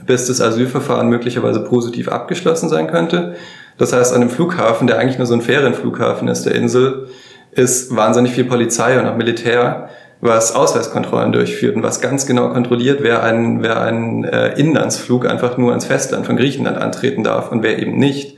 bis 0.06 0.26
das 0.26 0.40
Asylverfahren 0.40 1.08
möglicherweise 1.08 1.60
positiv 1.60 2.08
abgeschlossen 2.08 2.70
sein 2.70 2.86
könnte. 2.86 3.34
Das 3.76 3.92
heißt, 3.92 4.14
an 4.14 4.20
dem 4.20 4.30
Flughafen, 4.30 4.86
der 4.86 4.98
eigentlich 4.98 5.18
nur 5.18 5.26
so 5.26 5.34
ein 5.34 5.42
Ferienflughafen 5.42 6.28
ist, 6.28 6.44
der 6.44 6.54
Insel, 6.54 7.08
ist 7.52 7.94
wahnsinnig 7.94 8.32
viel 8.32 8.44
Polizei 8.44 8.98
und 8.98 9.06
auch 9.06 9.16
Militär, 9.16 9.88
was 10.20 10.54
Ausweiskontrollen 10.54 11.32
durchführt 11.32 11.76
und 11.76 11.82
was 11.82 12.00
ganz 12.00 12.26
genau 12.26 12.50
kontrolliert, 12.50 13.02
wer 13.02 13.22
einen, 13.22 13.62
wer 13.62 13.80
einen 13.80 14.24
äh, 14.24 14.58
Inlandsflug 14.58 15.26
einfach 15.26 15.56
nur 15.56 15.70
ans 15.70 15.86
Festland 15.86 16.26
von 16.26 16.36
Griechenland 16.36 16.76
antreten 16.76 17.24
darf 17.24 17.50
und 17.50 17.62
wer 17.62 17.78
eben 17.78 17.98
nicht. 17.98 18.36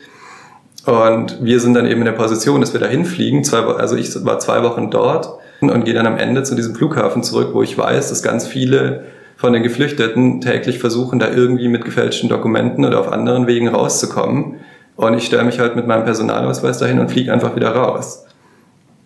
Und 0.86 1.44
wir 1.44 1.60
sind 1.60 1.74
dann 1.74 1.86
eben 1.86 2.00
in 2.00 2.06
der 2.06 2.12
Position, 2.12 2.60
dass 2.60 2.72
wir 2.72 2.80
da 2.80 2.86
hinfliegen. 2.86 3.44
Zwei, 3.44 3.58
also 3.58 3.96
ich 3.96 4.24
war 4.24 4.38
zwei 4.38 4.62
Wochen 4.62 4.90
dort 4.90 5.38
und 5.60 5.84
gehe 5.84 5.94
dann 5.94 6.06
am 6.06 6.18
Ende 6.18 6.42
zu 6.42 6.54
diesem 6.54 6.74
Flughafen 6.74 7.22
zurück, 7.22 7.50
wo 7.52 7.62
ich 7.62 7.76
weiß, 7.76 8.08
dass 8.08 8.22
ganz 8.22 8.46
viele 8.46 9.04
von 9.36 9.52
den 9.52 9.62
Geflüchteten 9.62 10.40
täglich 10.40 10.78
versuchen, 10.78 11.18
da 11.18 11.28
irgendwie 11.28 11.68
mit 11.68 11.84
gefälschten 11.84 12.28
Dokumenten 12.28 12.84
oder 12.84 13.00
auf 13.00 13.12
anderen 13.12 13.46
Wegen 13.46 13.68
rauszukommen. 13.68 14.60
Und 14.96 15.14
ich 15.14 15.24
stelle 15.24 15.44
mich 15.44 15.58
halt 15.58 15.74
mit 15.74 15.86
meinem 15.86 16.04
Personalausweis 16.04 16.78
dahin 16.78 17.00
und 17.00 17.10
fliege 17.10 17.32
einfach 17.32 17.56
wieder 17.56 17.70
raus. 17.70 18.24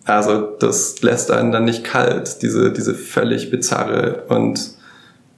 Also 0.07 0.55
das 0.59 1.01
lässt 1.01 1.31
einen 1.31 1.51
dann 1.51 1.65
nicht 1.65 1.83
kalt, 1.83 2.41
diese, 2.41 2.71
diese 2.71 2.95
völlig 2.95 3.51
bizarre 3.51 4.23
und 4.29 4.71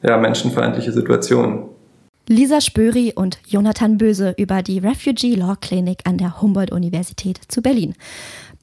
ja, 0.04 0.18
menschenfeindliche 0.18 0.92
Situation. 0.92 1.70
Lisa 2.28 2.62
Spöri 2.62 3.14
und 3.16 3.40
Jonathan 3.48 3.98
Böse 3.98 4.36
über 4.38 4.62
die 4.62 4.78
Refugee 4.78 5.34
Law 5.34 5.56
Clinic 5.60 6.02
an 6.04 6.20
der 6.20 6.40
Humboldt-Universität 6.40 7.40
zu 7.48 7.64
Berlin. 7.64 7.96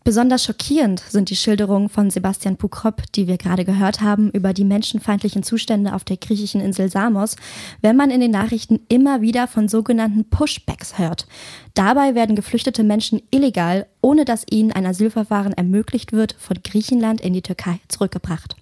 Besonders 0.06 0.44
schockierend 0.44 1.00
sind 1.00 1.30
die 1.30 1.36
Schilderungen 1.36 1.88
von 1.88 2.10
Sebastian 2.10 2.56
Pukrop, 2.56 3.02
die 3.16 3.26
wir 3.26 3.38
gerade 3.38 3.64
gehört 3.64 4.02
haben, 4.02 4.30
über 4.30 4.52
die 4.52 4.62
menschenfeindlichen 4.62 5.42
Zustände 5.42 5.92
auf 5.92 6.04
der 6.04 6.16
griechischen 6.16 6.60
Insel 6.60 6.88
Samos, 6.88 7.34
wenn 7.82 7.96
man 7.96 8.12
in 8.12 8.20
den 8.20 8.30
Nachrichten 8.30 8.78
immer 8.88 9.20
wieder 9.20 9.48
von 9.48 9.66
sogenannten 9.66 10.24
Pushbacks 10.30 10.96
hört. 10.96 11.26
Dabei 11.74 12.14
werden 12.14 12.36
geflüchtete 12.36 12.84
Menschen 12.84 13.20
illegal, 13.32 13.88
ohne 14.00 14.24
dass 14.24 14.46
ihnen 14.48 14.70
ein 14.70 14.86
Asylverfahren 14.86 15.54
ermöglicht 15.54 16.12
wird, 16.12 16.36
von 16.38 16.58
Griechenland 16.62 17.20
in 17.20 17.32
die 17.32 17.42
Türkei 17.42 17.80
zurückgebracht. 17.88 18.54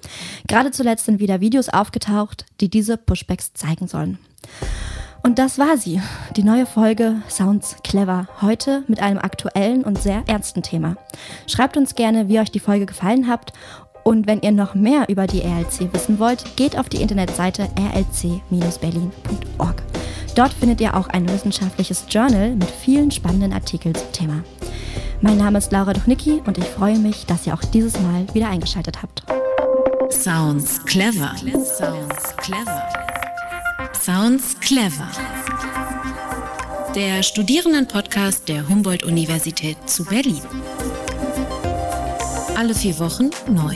Gerade 0.48 0.70
zuletzt 0.70 1.04
sind 1.04 1.20
wieder 1.20 1.42
Videos 1.42 1.68
aufgetaucht, 1.68 2.46
die 2.62 2.70
diese 2.70 2.96
Pushbacks 2.96 3.52
zeigen 3.52 3.86
sollen. 3.86 4.16
Und 5.24 5.38
das 5.38 5.58
war 5.58 5.78
sie, 5.78 6.02
die 6.36 6.42
neue 6.42 6.66
Folge 6.66 7.22
Sounds 7.30 7.76
Clever. 7.82 8.28
Heute 8.42 8.84
mit 8.88 9.00
einem 9.00 9.16
aktuellen 9.16 9.82
und 9.82 9.98
sehr 9.98 10.22
ernsten 10.26 10.62
Thema. 10.62 10.96
Schreibt 11.46 11.78
uns 11.78 11.94
gerne, 11.94 12.28
wie 12.28 12.40
euch 12.40 12.50
die 12.50 12.60
Folge 12.60 12.84
gefallen 12.84 13.26
hat. 13.26 13.54
Und 14.02 14.26
wenn 14.26 14.42
ihr 14.42 14.52
noch 14.52 14.74
mehr 14.74 15.08
über 15.08 15.26
die 15.26 15.40
RLC 15.40 15.94
wissen 15.94 16.18
wollt, 16.18 16.56
geht 16.56 16.78
auf 16.78 16.90
die 16.90 17.00
Internetseite 17.00 17.70
rlc-berlin.org. 17.74 19.82
Dort 20.34 20.52
findet 20.52 20.82
ihr 20.82 20.94
auch 20.94 21.08
ein 21.08 21.26
wissenschaftliches 21.26 22.04
Journal 22.10 22.50
mit 22.50 22.70
vielen 22.70 23.10
spannenden 23.10 23.54
Artikeln 23.54 23.94
zum 23.94 24.12
Thema. 24.12 24.44
Mein 25.22 25.38
Name 25.38 25.56
ist 25.56 25.72
Laura 25.72 25.94
Duchnicki 25.94 26.42
und 26.44 26.58
ich 26.58 26.66
freue 26.66 26.98
mich, 26.98 27.24
dass 27.24 27.46
ihr 27.46 27.54
auch 27.54 27.64
dieses 27.72 27.98
Mal 27.98 28.26
wieder 28.34 28.50
eingeschaltet 28.50 29.02
habt. 29.02 29.22
Sounds 30.10 30.84
clever. 30.84 31.34
Sounds 31.38 32.36
clever. 32.36 33.03
Sounds 34.04 34.60
Clever. 34.60 35.08
Der 36.94 37.22
Studierendenpodcast 37.22 38.46
der 38.46 38.68
Humboldt-Universität 38.68 39.78
zu 39.88 40.04
Berlin. 40.04 40.42
Alle 42.54 42.74
vier 42.74 42.98
Wochen 42.98 43.30
neu. 43.48 43.74